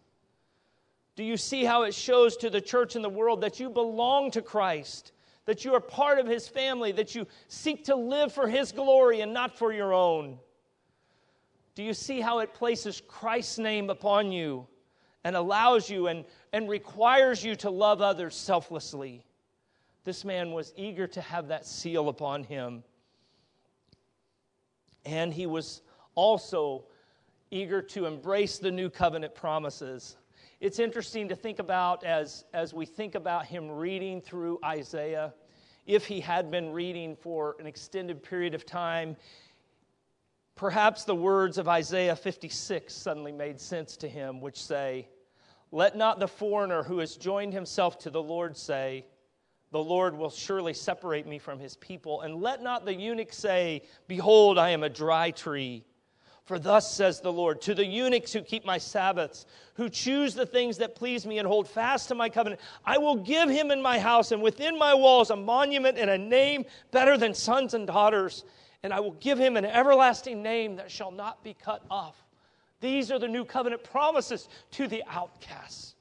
Do 1.16 1.24
you 1.24 1.38
see 1.38 1.64
how 1.64 1.84
it 1.84 1.94
shows 1.94 2.36
to 2.38 2.50
the 2.50 2.62
church 2.62 2.96
and 2.96 3.06
the 3.06 3.10
world 3.10 3.42
that 3.42 3.60
you 3.60 3.70
belong 3.70 4.32
to 4.32 4.42
Christ, 4.42 5.12
that 5.46 5.64
you 5.64 5.76
are 5.76 5.80
part 5.80 6.18
of 6.18 6.26
his 6.26 6.48
family, 6.48 6.92
that 6.94 7.14
you 7.14 7.28
seek 7.48 7.86
to 7.86 7.96
live 7.96 8.34
for 8.34 8.48
his 8.48 8.72
glory 8.72 9.22
and 9.22 9.32
not 9.32 9.56
for 9.56 9.72
your 9.72 9.94
own? 9.94 10.40
Do 11.76 11.84
you 11.84 11.94
see 11.94 12.22
how 12.22 12.40
it 12.40 12.56
places 12.56 13.04
Christ's 13.08 13.60
name 13.60 13.92
upon 13.92 14.32
you? 14.32 14.68
And 15.24 15.36
allows 15.36 15.90
you 15.90 16.08
and, 16.08 16.26
and 16.54 16.70
requires 16.70 17.44
you 17.44 17.56
to 17.58 17.70
love 17.70 18.02
others 18.02 18.36
selflessly. 18.36 19.24
This 20.04 20.26
man 20.26 20.52
was 20.52 20.74
eager 20.76 21.08
to 21.08 21.22
have 21.22 21.50
that 21.50 21.66
seal 21.66 22.10
upon 22.10 22.44
him. 22.44 22.84
And 25.06 25.34
he 25.34 25.46
was 25.46 25.82
also 26.16 26.86
eager 27.52 27.82
to 27.82 28.06
embrace 28.06 28.58
the 28.58 28.72
new 28.72 28.90
covenant 28.90 29.36
promises. 29.36 30.18
It's 30.60 30.80
interesting 30.80 31.28
to 31.30 31.36
think 31.36 31.60
about 31.60 32.04
as, 32.04 32.46
as 32.54 32.74
we 32.74 32.86
think 32.86 33.16
about 33.16 33.46
him 33.46 33.70
reading 33.70 34.22
through 34.22 34.60
Isaiah. 34.64 35.34
If 35.88 36.06
he 36.06 36.20
had 36.20 36.52
been 36.52 36.72
reading 36.72 37.16
for 37.16 37.56
an 37.60 37.66
extended 37.66 38.22
period 38.24 38.54
of 38.54 38.66
time, 38.66 39.18
perhaps 40.56 41.04
the 41.04 41.16
words 41.16 41.58
of 41.58 41.68
Isaiah 41.68 42.16
56 42.16 42.94
suddenly 42.94 43.32
made 43.32 43.60
sense 43.60 43.98
to 43.98 44.08
him, 44.08 44.42
which 44.42 44.62
say, 44.62 45.08
let 45.72 45.96
not 45.96 46.20
the 46.20 46.28
foreigner 46.28 46.84
who 46.84 47.00
has 47.00 47.16
joined 47.16 47.54
himself 47.54 47.98
to 48.00 48.10
the 48.10 48.22
Lord 48.22 48.58
say, 48.58 49.06
the 49.72 49.80
Lord 49.80 50.18
will 50.18 50.30
surely 50.30 50.74
separate 50.74 51.26
me 51.26 51.40
from 51.40 51.58
his 51.58 51.78
people. 51.78 52.22
And 52.22 52.42
let 52.42 52.62
not 52.62 52.86
the 52.86 52.94
eunuch 52.94 53.32
say, 53.32 53.84
Behold, 54.08 54.58
I 54.58 54.72
am 54.72 54.84
a 54.84 54.90
dry 54.90 55.32
tree. 55.32 55.86
For 56.44 56.60
thus 56.60 56.92
says 56.94 57.22
the 57.22 57.32
Lord 57.32 57.62
to 57.62 57.74
the 57.74 57.86
eunuchs 57.86 58.34
who 58.34 58.42
keep 58.42 58.66
my 58.66 58.78
Sabbaths, 58.78 59.46
who 59.76 59.88
choose 59.88 60.34
the 60.34 60.46
things 60.46 60.78
that 60.80 60.96
please 60.96 61.26
me 61.26 61.38
and 61.38 61.48
hold 61.48 61.70
fast 61.70 62.10
to 62.10 62.16
my 62.16 62.28
covenant, 62.28 62.60
I 62.84 62.98
will 62.98 63.16
give 63.16 63.50
him 63.50 63.72
in 63.72 63.82
my 63.82 64.00
house 64.00 64.34
and 64.34 64.42
within 64.42 64.78
my 64.78 64.94
walls 64.94 65.30
a 65.30 65.36
monument 65.38 65.98
and 65.98 66.10
a 66.10 66.18
name 66.18 66.66
better 66.92 67.18
than 67.18 67.34
sons 67.34 67.74
and 67.74 67.88
daughters. 67.88 68.44
And 68.84 68.92
I 68.92 69.00
will 69.00 69.12
give 69.12 69.38
him 69.38 69.58
an 69.58 69.66
everlasting 69.66 70.42
name 70.42 70.78
that 70.78 70.90
shall 70.90 71.12
not 71.12 71.44
be 71.44 71.54
cut 71.54 71.84
off. 71.90 72.16
These 72.80 73.12
are 73.12 73.20
the 73.20 73.28
new 73.28 73.46
covenant 73.46 73.84
promises 73.84 74.50
to 74.72 74.88
the 74.88 75.04
outcasts. 75.08 75.96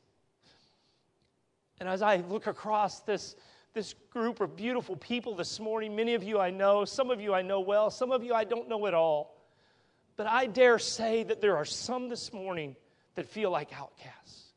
And 1.79 1.89
as 1.89 2.03
I 2.03 2.17
look 2.17 2.47
across 2.47 3.01
this, 3.01 3.37
this 3.75 3.95
group 4.11 4.41
of 4.41 4.57
beautiful 4.57 4.97
people 4.97 5.35
this 5.35 5.61
morning, 5.61 5.95
many 5.95 6.15
of 6.15 6.23
you 6.23 6.39
I 6.39 6.51
know, 6.51 6.85
some 6.85 7.11
of 7.11 7.21
you 7.21 7.35
I 7.35 7.43
know 7.43 7.61
well, 7.61 7.91
some 7.91 8.13
of 8.13 8.25
you 8.25 8.35
I 8.35 8.45
don't 8.45 8.69
know 8.69 8.87
at 8.87 8.95
all. 8.95 9.37
But 10.17 10.27
I 10.27 10.47
dare 10.47 10.79
say 10.79 11.23
that 11.25 11.41
there 11.41 11.57
are 11.57 11.65
some 11.65 12.09
this 12.09 12.33
morning 12.33 12.77
that 13.15 13.27
feel 13.27 13.51
like 13.51 13.73
outcasts. 13.79 14.53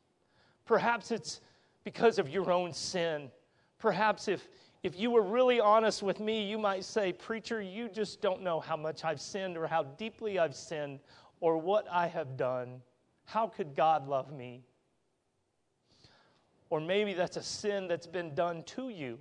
Perhaps 0.66 1.10
it's 1.10 1.40
because 1.84 2.18
of 2.18 2.28
your 2.28 2.50
own 2.50 2.72
sin. 2.72 3.30
Perhaps 3.78 4.28
if, 4.28 4.46
if 4.84 4.98
you 4.98 5.10
were 5.10 5.22
really 5.22 5.60
honest 5.60 6.02
with 6.02 6.20
me, 6.20 6.44
you 6.44 6.58
might 6.58 6.84
say, 6.84 7.10
Preacher, 7.12 7.60
you 7.60 7.88
just 7.88 8.20
don't 8.20 8.42
know 8.42 8.60
how 8.60 8.76
much 8.76 9.02
I've 9.02 9.20
sinned 9.20 9.56
or 9.56 9.66
how 9.66 9.82
deeply 9.82 10.38
I've 10.38 10.54
sinned 10.54 11.00
or 11.40 11.56
what 11.56 11.86
I 11.90 12.06
have 12.06 12.36
done. 12.36 12.82
How 13.24 13.46
could 13.46 13.74
God 13.74 14.06
love 14.06 14.30
me? 14.30 14.62
Or 16.68 16.80
maybe 16.80 17.14
that's 17.14 17.38
a 17.38 17.42
sin 17.42 17.88
that's 17.88 18.06
been 18.06 18.34
done 18.34 18.62
to 18.64 18.90
you 18.90 19.18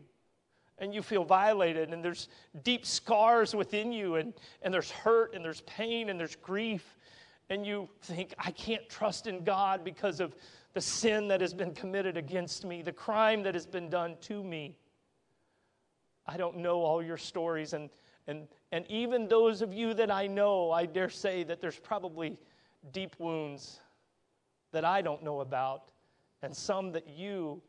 and 0.79 0.93
you 0.93 1.01
feel 1.01 1.23
violated, 1.23 1.93
and 1.93 2.03
there's 2.03 2.27
deep 2.63 2.85
scars 2.85 3.55
within 3.55 3.91
you, 3.91 4.15
and, 4.15 4.33
and 4.63 4.73
there's 4.73 4.91
hurt, 4.91 5.33
and 5.35 5.45
there's 5.45 5.61
pain, 5.61 6.09
and 6.09 6.19
there's 6.19 6.35
grief, 6.35 6.97
and 7.49 7.65
you 7.65 7.87
think, 8.01 8.33
I 8.37 8.51
can't 8.51 8.89
trust 8.89 9.27
in 9.27 9.43
God 9.43 9.83
because 9.83 10.19
of 10.19 10.35
the 10.73 10.81
sin 10.81 11.27
that 11.27 11.41
has 11.41 11.53
been 11.53 11.73
committed 11.73 12.17
against 12.17 12.65
me, 12.65 12.81
the 12.81 12.91
crime 12.91 13.43
that 13.43 13.53
has 13.53 13.67
been 13.67 13.89
done 13.89 14.15
to 14.21 14.43
me. 14.43 14.75
I 16.25 16.37
don't 16.37 16.57
know 16.57 16.81
all 16.81 17.03
your 17.03 17.17
stories, 17.17 17.73
and, 17.73 17.89
and, 18.27 18.47
and 18.71 18.85
even 18.89 19.27
those 19.27 19.61
of 19.61 19.73
you 19.73 19.93
that 19.95 20.09
I 20.09 20.27
know, 20.27 20.71
I 20.71 20.85
dare 20.85 21.09
say 21.09 21.43
that 21.43 21.61
there's 21.61 21.79
probably 21.79 22.37
deep 22.91 23.15
wounds 23.19 23.79
that 24.71 24.85
I 24.85 25.01
don't 25.01 25.23
know 25.23 25.41
about, 25.41 25.83
and 26.41 26.55
some 26.55 26.91
that 26.93 27.07
you 27.07 27.61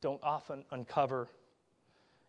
don't 0.00 0.22
often 0.22 0.64
uncover. 0.70 1.28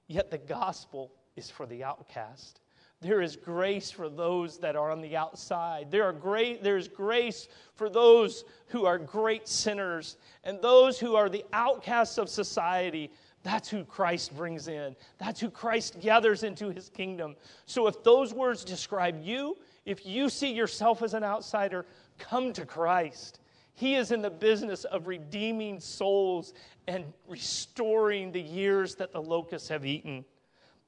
Yet 0.07 0.31
the 0.31 0.37
gospel 0.37 1.11
is 1.35 1.49
for 1.49 1.65
the 1.65 1.83
outcast. 1.83 2.61
There 3.01 3.21
is 3.21 3.37
grace 3.37 3.89
for 3.91 4.09
those 4.09 4.57
that 4.57 4.75
are 4.75 4.91
on 4.91 4.99
the 4.99 5.15
outside. 5.15 5.89
There, 5.89 6.03
are 6.03 6.11
great, 6.13 6.63
there 6.63 6.75
is 6.75 6.89
grace 6.89 7.47
for 7.73 7.89
those 7.89 8.43
who 8.67 8.85
are 8.85 8.97
great 8.97 9.47
sinners 9.47 10.17
and 10.43 10.61
those 10.61 10.99
who 10.99 11.15
are 11.15 11.29
the 11.29 11.45
outcasts 11.53 12.17
of 12.17 12.27
society. 12.27 13.11
That's 13.43 13.69
who 13.69 13.86
Christ 13.86 14.36
brings 14.36 14.67
in. 14.67 14.95
That's 15.17 15.39
who 15.39 15.49
Christ 15.49 16.02
gathers 16.02 16.43
into 16.43 16.69
his 16.69 16.89
kingdom. 16.89 17.36
So 17.65 17.88
if 17.88 18.04
those 18.04 18.34
words 18.34 18.63
describe 18.65 19.23
you, 19.23 19.58
if 19.86 20.06
you 20.06 20.30
see 20.30 20.52
yourself 20.52 21.02
as 21.02 21.13
an 21.13 21.23
outsider, 21.23 21.86
come 22.17 22.52
to 22.54 22.65
Christ. 22.65 23.39
He 23.75 23.95
is 23.95 24.12
in 24.12 24.21
the 24.21 24.30
business 24.30 24.84
of 24.84 25.08
redeeming 25.08 25.80
souls 25.80 26.54
and 26.88 27.06
restoring 27.30 28.32
the 28.34 28.41
years 28.41 28.95
that 28.95 29.13
the 29.13 29.21
locusts 29.21 29.69
have 29.69 29.86
eaten. 29.86 30.25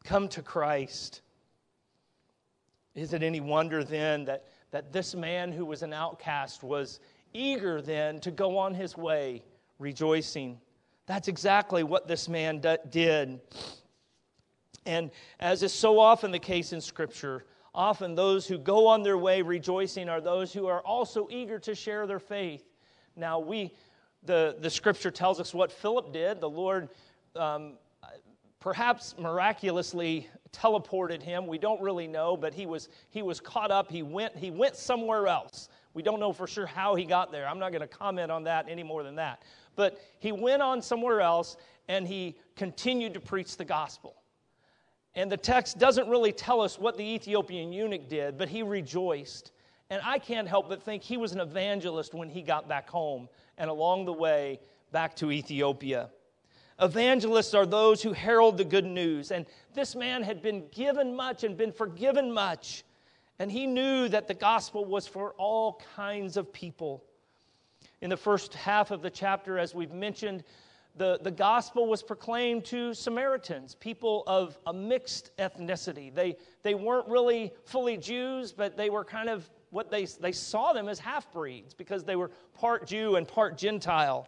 Come 0.04 0.28
to 0.30 0.42
Christ. 0.42 1.22
Is 2.94 3.14
it 3.14 3.24
any 3.24 3.40
wonder 3.40 3.86
then 3.86 4.26
that, 4.26 4.46
that 4.72 4.92
this 4.92 5.16
man 5.16 5.54
who 5.54 5.64
was 5.64 5.84
an 5.84 5.94
outcast 5.94 6.64
was 6.64 7.00
eager 7.34 7.82
then 7.82 8.20
to 8.20 8.32
go 8.32 8.58
on 8.58 8.74
his 8.74 8.98
way 8.98 9.44
rejoicing? 9.80 10.60
That's 11.12 11.28
exactly 11.28 11.84
what 11.84 12.08
this 12.08 12.30
man 12.30 12.60
d- 12.60 12.78
did. 12.89 13.41
And 14.86 15.12
as 15.41 15.62
is 15.62 15.74
so 15.74 16.00
often 16.00 16.32
the 16.32 16.39
case 16.39 16.71
in 16.71 16.80
Scripture, 16.80 17.43
often 17.76 18.15
those 18.15 18.47
who 18.47 18.58
go 18.58 18.88
on 18.88 19.04
their 19.04 19.17
way 19.17 19.41
rejoicing 19.41 20.08
are 20.08 20.21
those 20.21 20.54
who 20.54 20.67
are 20.67 20.80
also 20.80 21.28
eager 21.30 21.60
to 21.60 21.76
share 21.76 22.08
their 22.08 22.17
faith. 22.17 22.63
Now, 23.17 23.39
we, 23.39 23.74
the, 24.24 24.56
the 24.62 24.69
scripture 24.69 25.12
tells 25.12 25.41
us 25.41 25.54
what 25.54 25.69
Philip 25.69 26.13
did. 26.13 26.39
The 26.39 26.50
Lord 26.50 26.88
um, 27.36 27.74
perhaps 28.62 29.13
miraculously 29.19 30.30
teleported 30.54 31.21
him. 31.21 31.45
We 31.45 31.58
don't 31.58 31.82
really 31.82 32.08
know, 32.08 32.38
but 32.38 32.54
he 32.54 32.65
was, 32.65 32.88
he 33.10 33.21
was 33.21 33.41
caught 33.41 33.69
up. 33.69 33.91
He 33.91 34.02
went, 34.02 34.38
he 34.38 34.50
went 34.50 34.78
somewhere 34.78 35.28
else. 35.28 35.67
We 35.93 36.04
don't 36.04 36.19
know 36.19 36.34
for 36.34 36.47
sure 36.47 36.65
how 36.65 36.95
he 36.95 37.06
got 37.06 37.32
there. 37.32 37.47
I'm 37.47 37.60
not 37.60 37.71
going 37.71 37.82
to 37.82 37.88
comment 37.88 38.32
on 38.32 38.43
that 38.45 38.67
any 38.69 38.84
more 38.84 39.04
than 39.04 39.15
that. 39.15 39.43
But 39.75 39.99
he 40.19 40.32
went 40.32 40.62
on 40.62 40.82
somewhere 40.82 41.21
else 41.21 41.58
and 41.88 42.08
he 42.08 42.38
continued 42.56 43.13
to 43.15 43.19
preach 43.19 43.58
the 43.58 43.65
gospel. 43.65 44.15
And 45.15 45.30
the 45.30 45.38
text 45.38 45.77
doesn't 45.77 46.08
really 46.08 46.32
tell 46.32 46.62
us 46.62 46.80
what 46.80 46.95
the 46.97 47.04
Ethiopian 47.04 47.73
eunuch 47.73 48.08
did, 48.08 48.38
but 48.38 48.47
he 48.47 48.63
rejoiced. 48.63 49.51
And 49.89 50.01
I 50.06 50.19
can't 50.19 50.47
help 50.47 50.69
but 50.69 50.82
think 50.82 51.04
he 51.04 51.17
was 51.17 51.34
an 51.34 51.41
evangelist 51.41 52.13
when 52.13 52.30
he 52.30 52.41
got 52.41 52.69
back 52.69 52.89
home 52.89 53.27
and 53.58 53.69
along 53.69 54.06
the 54.06 54.13
way 54.13 54.62
back 54.93 55.15
to 55.17 55.32
Ethiopia. 55.32 56.10
Evangelists 56.80 57.54
are 57.54 57.65
those 57.65 58.01
who 58.01 58.13
herald 58.13 58.58
the 58.58 58.63
good 58.63 58.86
news. 58.86 59.32
And 59.32 59.45
this 59.73 59.95
man 59.95 60.23
had 60.23 60.41
been 60.41 60.67
given 60.69 61.13
much 61.15 61.43
and 61.43 61.58
been 61.58 61.73
forgiven 61.73 62.32
much. 62.32 62.84
And 63.41 63.51
he 63.51 63.65
knew 63.65 64.08
that 64.08 64.27
the 64.27 64.36
gospel 64.36 64.86
was 64.86 65.08
for 65.08 65.32
all 65.32 65.82
kinds 65.95 66.38
of 66.38 66.54
people. 66.54 67.04
In 68.01 68.12
the 68.12 68.15
first 68.15 68.54
half 68.54 68.91
of 68.91 69.01
the 69.01 69.10
chapter, 69.10 69.58
as 69.58 69.73
we've 69.73 69.91
mentioned, 69.91 70.43
the, 70.95 71.17
the 71.23 71.32
gospel 71.32 71.88
was 71.88 72.04
proclaimed 72.04 72.65
to 72.65 72.93
Samaritans, 72.93 73.73
people 73.73 74.23
of 74.27 74.60
a 74.67 74.73
mixed 74.73 75.36
ethnicity. 75.38 76.13
They, 76.13 76.38
they 76.62 76.75
weren't 76.75 77.08
really 77.08 77.51
fully 77.65 77.97
Jews, 77.97 78.51
but 78.51 78.77
they 78.77 78.91
were 78.91 79.04
kind 79.04 79.27
of 79.27 79.49
what 79.71 79.89
they, 79.89 80.06
they 80.06 80.34
saw 80.34 80.71
them 80.71 80.88
as 80.88 80.99
half 80.99 81.34
breeds 81.34 81.73
because 81.73 82.04
they 82.04 82.15
were 82.15 82.30
part 82.54 82.86
Jew 82.86 83.15
and 83.15 83.27
part 83.27 83.58
Gentile. 83.58 84.27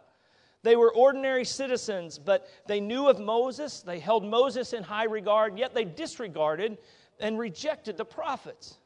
They 0.63 0.75
were 0.75 0.91
ordinary 0.91 1.45
citizens, 1.45 2.17
but 2.17 2.49
they 2.65 2.79
knew 2.79 3.07
of 3.09 3.19
Moses. 3.19 3.81
They 3.81 3.99
held 3.99 4.25
Moses 4.25 4.73
in 4.73 4.81
high 4.81 5.05
regard, 5.05 5.59
yet 5.59 5.75
they 5.75 5.85
disregarded 5.85 6.79
and 7.19 7.37
rejected 7.37 7.95
the 7.95 8.05
prophets. 8.05 8.79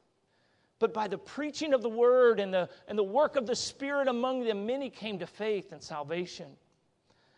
But 0.80 0.94
by 0.94 1.08
the 1.08 1.18
preaching 1.18 1.74
of 1.74 1.82
the 1.82 1.90
word 1.90 2.40
and 2.40 2.54
the, 2.54 2.70
and 2.88 2.98
the 2.98 3.04
work 3.04 3.36
of 3.36 3.48
the 3.48 3.56
Spirit 3.56 4.08
among 4.08 4.44
them, 4.44 4.66
many 4.66 4.90
came 4.90 5.20
to 5.20 5.28
faith 5.28 5.72
and 5.72 5.82
salvation. 5.82 6.48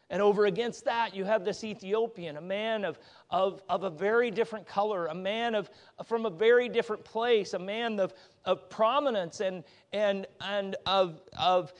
And 0.09 0.21
over 0.21 0.47
against 0.47 0.85
that, 0.85 1.15
you 1.15 1.23
have 1.23 1.45
this 1.45 1.63
Ethiopian, 1.63 2.37
a 2.37 2.41
man 2.41 2.83
of, 2.83 2.97
of, 3.29 3.61
of 3.69 3.83
a 3.83 3.91
very 3.91 4.31
different 4.31 4.65
color, 4.65 5.05
a 5.05 5.13
man 5.13 5.53
of, 5.53 5.69
from 6.05 6.25
a 6.25 6.31
very 6.31 6.67
different 6.67 7.05
place, 7.05 7.53
a 7.53 7.59
man 7.59 7.99
of, 7.99 8.13
of 8.43 8.69
prominence 8.69 9.39
and, 9.39 9.63
and, 9.93 10.25
and 10.41 10.75
of, 10.87 11.21
of 11.37 11.73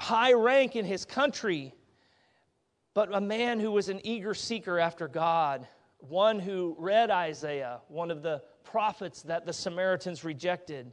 high 0.00 0.32
rank 0.32 0.74
in 0.74 0.84
his 0.84 1.04
country, 1.04 1.72
but 2.92 3.14
a 3.14 3.20
man 3.20 3.60
who 3.60 3.70
was 3.70 3.88
an 3.88 4.00
eager 4.04 4.34
seeker 4.34 4.80
after 4.80 5.06
God, 5.06 5.66
one 5.98 6.40
who 6.40 6.74
read 6.76 7.10
Isaiah, 7.10 7.80
one 7.86 8.10
of 8.10 8.22
the 8.22 8.42
prophets 8.70 9.22
that 9.22 9.46
the 9.46 9.52
Samaritans 9.52 10.24
rejected. 10.24 10.92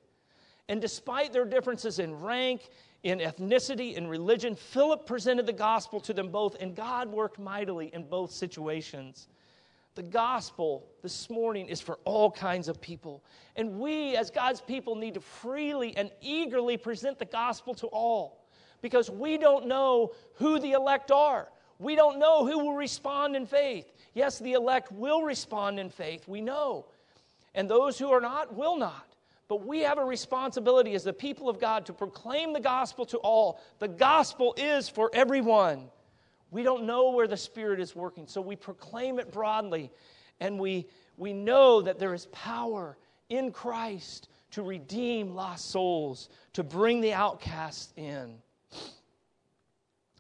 And 0.70 0.82
despite 0.82 1.32
their 1.32 1.46
differences 1.46 2.00
in 2.00 2.20
rank 2.20 2.70
in 3.04 3.20
ethnicity, 3.20 3.96
in 3.96 4.08
religion. 4.08 4.56
Philip 4.56 5.06
presented 5.06 5.46
the 5.46 5.54
gospel 5.54 6.00
to 6.02 6.14
them 6.14 6.30
both, 6.30 6.58
and 6.60 6.76
God 6.76 7.10
worked 7.10 7.40
mightily 7.40 7.94
in 7.94 8.04
both 8.04 8.32
situations. 8.32 9.28
The 9.96 10.04
gospel 10.04 10.86
this 11.02 11.30
morning 11.30 11.68
is 11.68 11.82
for 11.82 12.00
all 12.06 12.30
kinds 12.30 12.68
of 12.68 12.80
people. 12.82 13.24
And 13.56 13.80
we, 13.80 14.16
as 14.16 14.30
God's 14.30 14.62
people, 14.62 14.96
need 14.96 15.16
to 15.16 15.22
freely 15.22 15.96
and 15.98 16.12
eagerly 16.22 16.78
present 16.78 17.18
the 17.18 17.26
gospel 17.26 17.74
to 17.76 17.88
all 17.88 18.46
because 18.82 19.10
we 19.10 19.38
don't 19.38 19.68
know 19.68 20.12
who 20.36 20.60
the 20.60 20.74
elect 20.74 21.10
are. 21.10 21.48
We 21.80 21.96
don't 21.96 22.20
know 22.20 22.46
who 22.46 22.60
will 22.60 22.76
respond 22.76 23.36
in 23.36 23.46
faith. 23.46 23.92
Yes, 24.14 24.38
the 24.40 24.54
elect 24.54 24.92
will 24.92 25.24
respond 25.24 25.80
in 25.80 25.90
faith, 25.90 26.28
we 26.28 26.42
know. 26.42 26.86
And 27.58 27.68
those 27.68 27.98
who 27.98 28.12
are 28.12 28.22
not 28.22 28.54
will 28.54 28.78
not. 28.78 29.08
But 29.48 29.66
we 29.66 29.80
have 29.80 29.98
a 29.98 30.06
responsibility 30.06 30.94
as 30.94 31.04
the 31.04 31.12
people 31.12 31.50
of 31.50 31.60
God 31.60 31.88
to 31.88 31.94
proclaim 31.94 32.54
the 32.54 32.60
gospel 32.60 33.04
to 33.08 33.18
all. 33.18 33.60
The 33.80 33.88
gospel 33.88 34.54
is 34.58 34.88
for 34.88 35.10
everyone. 35.12 35.90
We 36.52 36.62
don't 36.62 36.86
know 36.86 37.12
where 37.12 37.28
the 37.28 37.36
Spirit 37.36 37.80
is 37.80 37.96
working, 37.96 38.28
so 38.28 38.42
we 38.42 38.56
proclaim 38.56 39.20
it 39.20 39.32
broadly, 39.32 39.92
and 40.40 40.60
we, 40.60 40.86
we 41.18 41.34
know 41.34 41.82
that 41.82 41.98
there 41.98 42.14
is 42.14 42.28
power 42.28 42.96
in 43.30 43.52
Christ 43.52 44.30
to 44.52 44.62
redeem 44.62 45.34
lost 45.34 45.72
souls, 45.72 46.30
to 46.54 46.64
bring 46.64 47.02
the 47.02 47.14
outcasts 47.14 47.92
in. 47.98 48.36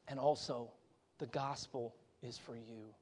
And 0.07 0.19
also, 0.19 0.71
the 1.19 1.27
gospel 1.27 1.93
is 2.23 2.37
for 2.37 2.55
you. 2.55 2.93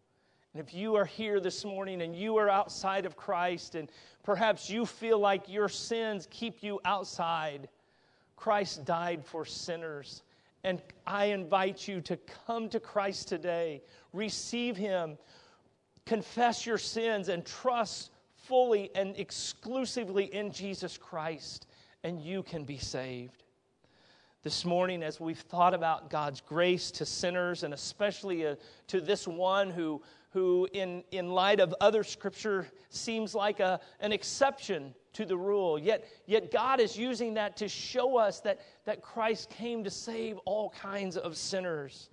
And 0.56 0.65
if 0.65 0.74
you 0.74 0.96
are 0.96 1.04
here 1.04 1.41
this 1.41 1.65
morning 1.65 2.02
and 2.02 2.15
you 2.15 2.38
are 2.38 2.50
outside 2.50 3.06
of 3.06 3.18
Christ, 3.18 3.76
and 3.76 3.91
perhaps 4.24 4.70
you 4.70 4.86
feel 4.86 5.20
like 5.20 5.50
your 5.50 5.68
sins 5.68 6.30
keep 6.32 6.63
you 6.63 6.80
outside, 6.86 7.68
Christ 8.38 8.86
died 8.86 9.26
for 9.26 9.44
sinners. 9.44 10.24
And 10.63 10.82
I 11.06 11.26
invite 11.26 11.89
you 11.89 12.00
to 12.00 12.15
come 12.46 12.70
to 12.70 12.80
Christ 12.80 13.28
today, 13.28 13.82
receive 14.13 14.78
Him, 14.78 15.18
confess 16.06 16.65
your 16.65 16.78
sins, 16.78 17.28
and 17.28 17.46
trust 17.46 18.12
fully 18.38 18.91
and 18.96 19.13
exclusively 19.18 20.34
in 20.34 20.54
Jesus 20.54 20.98
Christ, 20.98 21.68
and 22.06 22.22
you 22.22 22.44
can 22.44 22.63
be 22.63 22.78
saved. 22.78 23.44
This 24.41 24.63
morning, 24.63 25.04
as 25.04 25.20
we've 25.20 25.38
thought 25.38 25.74
about 25.74 26.10
God's 26.10 26.39
grace 26.39 26.91
to 26.91 27.06
sinners, 27.06 27.63
and 27.63 27.74
especially 27.74 28.48
uh, 28.48 28.56
to 28.88 29.02
this 29.02 29.28
one 29.28 29.70
who, 29.70 30.02
who 30.36 30.67
in, 30.74 31.02
in 31.12 31.30
light 31.30 31.62
of 31.62 31.74
other 31.80 32.04
scripture, 32.04 32.67
seems 32.89 33.34
like 33.34 33.62
a, 33.62 33.80
an 34.02 34.12
exception 34.12 34.93
to 35.13 35.26
the 35.26 35.38
rule. 35.38 35.80
Yet, 35.80 36.06
yet 36.26 36.52
God 36.52 36.82
is 36.82 36.98
using 36.98 37.36
that 37.36 37.56
to 37.56 37.69
show 37.69 38.17
us 38.17 38.41
that, 38.41 38.60
that 38.84 39.02
Christ 39.02 39.50
came 39.50 39.86
to 39.86 39.89
save 39.89 40.38
all 40.39 40.71
kinds 40.71 41.15
of 41.15 41.38
sinners. 41.38 42.10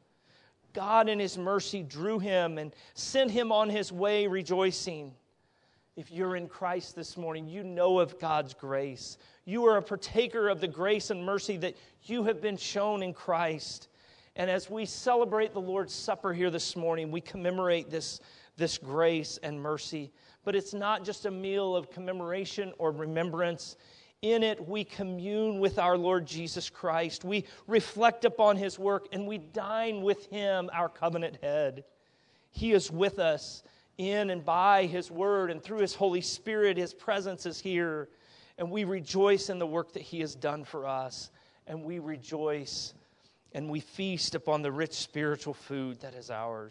God, 0.73 1.09
in 1.09 1.19
His 1.19 1.37
mercy, 1.37 1.83
drew 1.83 2.21
him 2.21 2.59
and 2.59 2.73
sent 2.95 3.33
him 3.33 3.51
on 3.51 3.69
his 3.69 3.91
way 3.91 4.29
rejoicing. 4.29 5.13
If 5.97 6.13
you're 6.13 6.37
in 6.37 6.47
Christ 6.47 6.95
this 6.95 7.17
morning, 7.17 7.49
you 7.49 7.65
know 7.65 7.99
of 7.99 8.21
God's 8.21 8.55
grace. 8.55 9.19
You 9.47 9.67
are 9.67 9.79
a 9.79 9.83
partaker 9.83 10.49
of 10.49 10.61
the 10.61 10.69
grace 10.69 11.11
and 11.11 11.27
mercy 11.27 11.57
that 11.57 11.77
you 12.05 12.23
have 12.23 12.41
been 12.41 12.57
shown 12.57 13.03
in 13.03 13.15
Christ. 13.15 13.89
And 14.37 14.51
as 14.51 14.71
we 14.71 14.87
celebrate 14.87 15.53
the 15.53 15.61
Lord's 15.61 15.93
Supper 15.93 16.33
here 16.33 16.51
this 16.51 16.75
morning, 16.75 17.11
we 17.11 17.21
commemorate 17.21 17.91
this, 17.91 18.21
this 18.57 18.79
grace 18.79 19.39
and 19.43 19.61
mercy. 19.61 20.11
But 20.45 20.57
it's 20.57 20.73
not 20.73 21.05
just 21.05 21.27
a 21.27 21.31
meal 21.31 21.77
of 21.77 21.91
commemoration 21.91 22.73
or 22.79 22.93
remembrance. 22.93 23.77
In 24.23 24.43
it, 24.43 24.67
we 24.67 24.85
commune 24.85 25.61
with 25.61 25.79
our 25.79 25.99
Lord 25.99 26.27
Jesus 26.27 26.71
Christ. 26.71 27.25
We 27.25 27.45
reflect 27.67 28.25
upon 28.25 28.57
his 28.57 28.79
work 28.79 29.09
and 29.13 29.27
we 29.27 29.39
dine 29.39 30.03
with 30.03 30.27
him, 30.31 30.71
our 30.73 30.89
covenant 30.89 31.39
head. 31.43 31.85
He 32.51 32.73
is 32.73 32.91
with 32.91 33.19
us 33.19 33.63
in 33.99 34.31
and 34.31 34.45
by 34.45 34.87
His 34.87 35.11
Word 35.11 35.51
and 35.51 35.63
through 35.63 35.81
His 35.81 35.95
Holy 35.95 36.21
Spirit. 36.21 36.77
His 36.77 36.95
presence 36.95 37.47
is 37.47 37.61
here. 37.61 38.09
And 38.59 38.71
we 38.71 38.85
rejoice 38.85 39.49
in 39.49 39.59
the 39.59 39.67
work 39.67 39.93
that 39.93 40.03
He 40.03 40.21
has 40.21 40.35
done 40.35 40.65
for 40.65 40.87
us. 40.87 41.31
And 41.67 41.83
we 41.83 41.99
rejoice 41.99 42.95
and 43.55 43.69
we 43.69 43.81
feast 43.81 44.35
upon 44.35 44.63
the 44.63 44.73
rich 44.73 44.95
spiritual 44.95 45.55
food 45.55 46.01
that 46.01 46.15
is 46.15 46.31
ours. 46.31 46.71